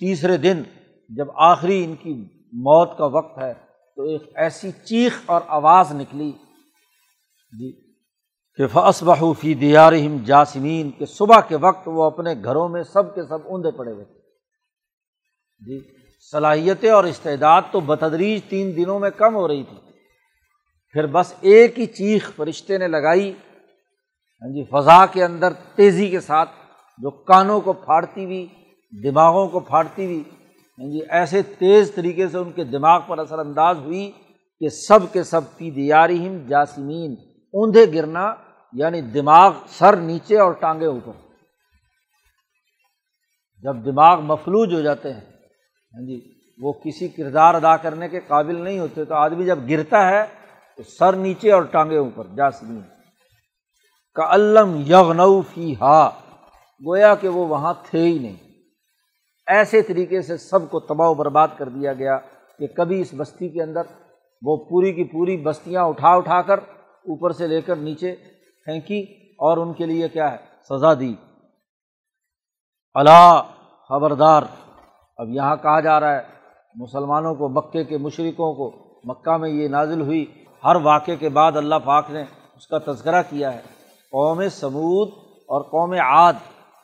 تیسرے 0.00 0.36
دن 0.36 0.62
جب 1.08 1.26
آخری 1.34 1.84
ان 1.84 1.96
کی 1.96 2.14
موت 2.52 2.98
کا 2.98 3.06
وقت 3.06 3.38
ہے، 3.38 3.54
تو 3.96 4.02
ایک 4.02 4.22
ایسی 4.34 4.70
چیخ 4.70 5.22
اور 5.26 5.40
آواز 5.48 5.92
نکلی۔ 5.92 6.32
جی 7.58 7.72
کہ 8.56 8.66
فص 8.66 9.02
بحوفی 9.02 9.54
دیارہم 9.54 10.16
جاسمین 10.24 10.90
کہ 10.90 11.04
صبح 11.04 11.40
کے 11.40 11.56
وقت 11.56 11.82
وہ 11.86 12.04
اپنے 12.04 12.34
گھروں 12.44 12.68
میں 12.68 12.82
سب 12.82 13.14
کے 13.14 13.22
سب 13.22 13.38
اوندے 13.44 13.70
پڑے 13.70 13.92
ہوئے۔ 13.92 14.04
تھے 14.04 14.20
جی 15.66 15.80
صلاحیتیں 16.30 16.90
اور 16.90 17.04
استعداد 17.04 17.62
تو 17.72 17.80
بتدریج 17.80 18.40
تین 18.48 18.76
دنوں 18.76 18.98
میں 18.98 19.10
کم 19.10 19.34
ہو 19.34 19.48
رہی 19.48 19.62
تھی۔ 19.62 19.76
پھر 20.96 21.06
بس 21.06 21.32
ایک 21.52 21.78
ہی 21.78 21.86
چیخ 21.86 22.30
فرشتے 22.36 22.76
نے 22.78 22.86
لگائی 22.88 23.28
ہاں 23.30 24.48
جی 24.52 24.62
فضا 24.64 25.04
کے 25.06 25.22
اندر 25.24 25.52
تیزی 25.76 26.08
کے 26.10 26.20
ساتھ 26.20 26.50
جو 27.00 27.10
کانوں 27.30 27.60
کو 27.60 27.72
پھاڑتی 27.72 28.24
ہوئی، 28.24 28.46
دماغوں 28.92 29.46
کو 29.48 29.60
پھاڑتی 29.60 30.04
ہوئی 30.04 30.22
ہاں 30.78 30.90
جی 30.92 31.00
ایسے 31.18 31.42
تیز 31.58 31.90
طریقے 31.94 32.28
سے 32.28 32.38
ان 32.38 32.52
کے 32.52 32.64
دماغ 32.64 33.00
پر 33.06 33.18
اثر 33.18 33.38
انداز 33.38 33.78
ہوئی 33.78 34.10
کہ 34.60 34.68
سب 34.68 35.12
کے 35.12 35.22
سب 35.22 35.42
پی 35.56 35.70
دیارہم 35.70 36.38
جاسمین، 36.48 37.12
اوندھے 37.54 37.84
گرنا 37.94 38.24
یعنی 38.74 39.00
دماغ 39.00 39.52
سر 39.68 39.96
نیچے 39.96 40.38
اور 40.38 40.52
ٹانگے 40.52 40.86
اوپر۔ 40.86 41.12
جب 43.64 43.84
دماغ 43.84 44.22
مفلوج 44.22 44.74
ہو 44.74 44.80
جاتے 44.80 45.12
ہیں 45.12 45.20
ہاں 45.20 46.06
جی 46.06 46.20
وہ 46.60 46.72
کسی 46.84 47.08
کردار 47.08 47.54
ادا 47.54 47.76
کرنے 47.76 48.08
کے 48.08 48.20
قابل 48.26 48.64
نہیں 48.64 48.78
ہوتے، 48.78 49.04
تو 49.04 49.14
آدمی 49.14 49.44
جب 49.44 49.68
گرتا 49.70 50.06
ہے 50.08 50.24
تو 50.76 50.82
سر 50.82 51.12
نیچے 51.12 51.52
اور 51.52 51.62
ٹانگے 51.62 51.96
اوپر 51.96 52.24
جاسمین 52.36 52.80
کا 54.14 54.34
علم 54.34 54.82
یغنو 54.86 55.40
فی 55.40 55.74
ہا 55.80 56.08
گویا 56.86 57.14
کہ 57.14 57.28
وہ 57.28 57.46
وہاں 57.46 57.74
تھے 57.82 57.98
ہی 57.98 58.18
نہیں۔ 58.18 58.36
ایسے 59.46 59.82
طریقے 59.82 60.22
سے 60.22 60.36
سب 60.36 60.70
کو 60.70 60.80
تباہ 60.80 61.08
و 61.08 61.14
برباد 61.14 61.48
کر 61.56 61.68
دیا 61.68 61.92
گیا 61.92 62.18
کہ 62.58 62.66
کبھی 62.66 63.00
اس 63.00 63.14
بستی 63.16 63.48
کے 63.48 63.62
اندر 63.62 63.82
وہ 64.42 64.56
پوری 64.56 64.92
کی 64.92 65.04
پوری 65.04 65.36
بستیاں 65.36 65.82
اٹھا 65.82 66.08
اٹھا 66.08 66.42
کر 66.42 66.58
اوپر 66.58 67.30
سے 67.30 67.46
لے 67.46 67.60
کر 67.60 67.76
نیچے 67.76 68.14
پھینکی 68.64 69.02
اور 69.38 69.56
ان 69.56 69.72
کے 69.72 69.86
لیے 69.86 70.08
کیا 70.08 70.32
ہے؟ 70.32 70.36
سزا 70.68 70.94
دی۔ 70.94 71.14
اللہ 72.94 73.42
خبردار، 73.88 74.42
اب 75.16 75.28
یہاں 75.28 75.56
کہا 75.56 75.80
جا 75.80 76.00
رہا 76.00 76.14
ہے، 76.14 76.22
مسلمانوں 76.74 77.34
کو، 77.34 77.48
مکے 77.48 77.84
کے 77.84 77.98
مشرقوں 77.98 78.54
کو 78.54 78.86
مکہ 79.04 79.36
میں 79.36 79.50
یہ 79.50 79.68
نازل 79.68 80.00
ہوئی۔ 80.00 80.45
ہر 80.66 80.76
واقعے 80.76 81.16
کے 81.16 81.28
بعد 81.28 81.56
اللہ 81.56 81.74
پاک 81.84 82.10
نے 82.10 82.22
اس 82.56 82.66
کا 82.66 82.92
تذکرہ 82.92 83.22
کیا 83.30 83.54
ہے۔ 83.54 83.60
قوم 84.10 84.48
سمود 84.48 85.08
اور 85.46 85.62
قوم 85.62 85.92
عاد، 85.92 86.32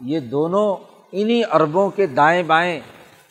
یہ 0.01 0.21
دونوں 0.21 0.77
انہیں 1.13 1.43
عربوں 1.51 1.91
کے 1.91 2.07
دائیں 2.07 2.43
بائیں، 2.43 2.81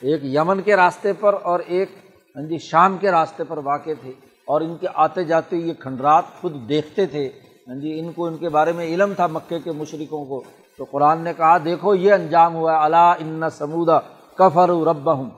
ایک 0.01 0.25
یمن 0.25 0.61
کے 0.61 0.75
راستے 0.75 1.13
پر 1.13 1.35
اور 1.43 1.59
ایک 1.59 1.91
ہاں 2.35 2.43
جی 2.43 2.57
شام 2.57 2.97
کے 2.97 3.11
راستے 3.11 3.43
پر 3.43 3.57
واقع 3.57 3.89
تھے۔ 4.01 4.11
اور 4.47 4.61
ان 4.61 4.77
کے 4.77 4.87
آتے 4.93 5.23
جاتے 5.23 5.57
یہ 5.57 5.73
کھنڈرات 5.73 6.23
خود 6.41 6.69
دیکھتے 6.69 7.05
تھے۔ 7.05 7.29
ہاں 7.67 7.75
جی 7.75 7.99
ان 7.99 8.11
کو 8.11 8.25
ان 8.25 8.37
کے 8.37 8.49
بارے 8.49 8.71
میں 8.71 8.85
علم 8.85 9.13
تھا 9.15 9.27
مکے 9.27 9.59
کے 9.59 9.71
مشرقوں 9.71 10.25
کو۔ 10.25 10.43
تو 10.77 10.85
قرآن 10.91 11.21
نے 11.21 11.33
کہا، 11.37 11.57
دیکھو 11.57 11.95
یہ 11.95 12.13
انجام 12.13 12.55
ہوا 12.55 12.73
ہے۔ 12.73 12.83
اللہ 12.83 13.13
ان 13.19 13.43
سمودا 13.51 13.99
کفر 14.35 14.69
رب 14.69 15.13
ہوں 15.13 15.29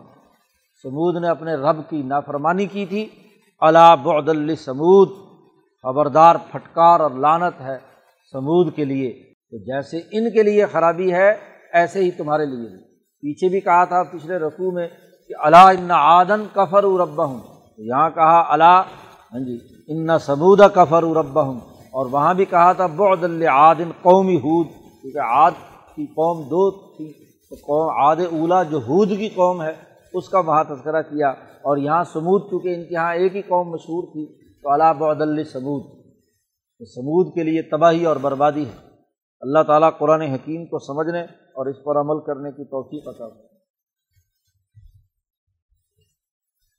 سمود 0.83 1.21
نے 1.21 1.27
اپنے 1.27 1.53
رب 1.55 1.89
کی 1.89 2.01
نافرمانی 2.01 2.65
کی 2.65 2.85
تھی۔ 2.85 3.09
اللہ 3.59 3.95
بعد 4.03 4.55
سمود 4.59 5.09
خبردار 5.83 6.35
پھٹکار 6.51 6.99
اور 6.99 7.11
لانت 7.11 7.61
ہے 7.61 7.77
سمود 8.31 8.75
کے 8.75 8.85
لیے۔ 8.85 9.11
تو 9.51 9.57
جیسے 9.57 9.97
ان 9.97 10.31
کے 10.31 10.43
لیے 10.43 10.65
خرابی 10.65 11.13
ہے، 11.13 11.35
ایسے 11.73 12.03
ہی 12.03 12.11
تمہارے 12.11 12.45
لیے 12.45 12.69
بھی۔ 12.69 12.93
پیچھے 13.21 13.49
بھی 13.49 13.59
کہا 13.59 13.85
تھا 13.85 14.03
پچھلے 14.03 14.37
رقوع 14.37 14.71
میں 14.71 14.87
کہ 15.27 15.33
اللہ 15.43 15.57
ان 15.57 15.91
آدن 15.91 16.45
کفر 16.53 16.83
رب 16.83 17.25
ہوں 17.25 17.39
یہاں 17.77 18.09
کہا 18.09 18.45
اللہ 18.49 18.83
ہاں 19.33 19.39
جی 19.39 19.57
ان 19.87 20.19
سمود 20.19 20.61
کفر 20.75 21.03
رب 21.03 21.45
ہوں 21.45 21.59
اور 21.91 22.05
وہاں 22.05 22.33
بھی 22.33 22.45
کہا 22.45 22.73
تھا 22.73 22.85
بعد 22.85 23.23
عادن 23.47 23.91
قومی 24.01 24.35
ہود، 24.35 24.67
کیونکہ 25.01 25.19
عاد 25.19 25.51
کی 25.95 26.05
قوم 26.05 26.41
دو 26.41 26.71
تھی۔ 26.71 27.13
تو 27.49 27.55
قوم 27.55 27.97
عاد 27.97 28.15
اولا 28.15 28.63
جو 28.63 28.77
ہود 28.77 29.09
کی 29.09 29.29
قوم 29.29 29.61
ہے، 29.61 29.73
اس 30.13 30.29
کا 30.29 30.39
وہاں 30.39 30.63
تذکرہ 30.63 31.01
کیا۔ 31.01 31.33
اور 31.63 31.77
یہاں 31.77 32.03
سمود 32.03 32.49
کیونکہ 32.49 32.67
ان 32.67 32.83
کے 32.83 32.93
یہاں 32.93 33.15
ایک 33.15 33.35
ہی 33.35 33.41
قوم 33.41 33.69
مشہور 33.69 34.03
تھی، 34.03 34.45
تو 34.61 34.73
علا 34.73 34.91
بعد 34.91 35.15
سمود 35.51 36.03
سمود 36.85 37.35
کے 37.35 37.43
لیے 37.43 37.61
تباہی 37.61 38.05
اور 38.05 38.15
بربادی 38.15 38.65
ہے۔ 38.65 38.87
اللہ 39.41 39.63
تعالیٰ 39.67 39.89
قرآن 39.99 40.21
حکیم 40.21 40.65
کو 40.65 40.79
سمجھنے 40.79 41.21
اور 41.21 41.65
اس 41.65 41.75
پر 41.83 41.99
عمل 41.99 42.25
کرنے 42.25 42.51
کی 42.51 42.65
توفیق 42.65 43.07
عطا 43.07 43.25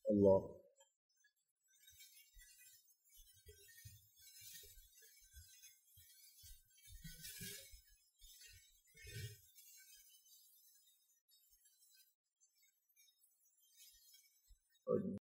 اللہ۔ 0.05 0.64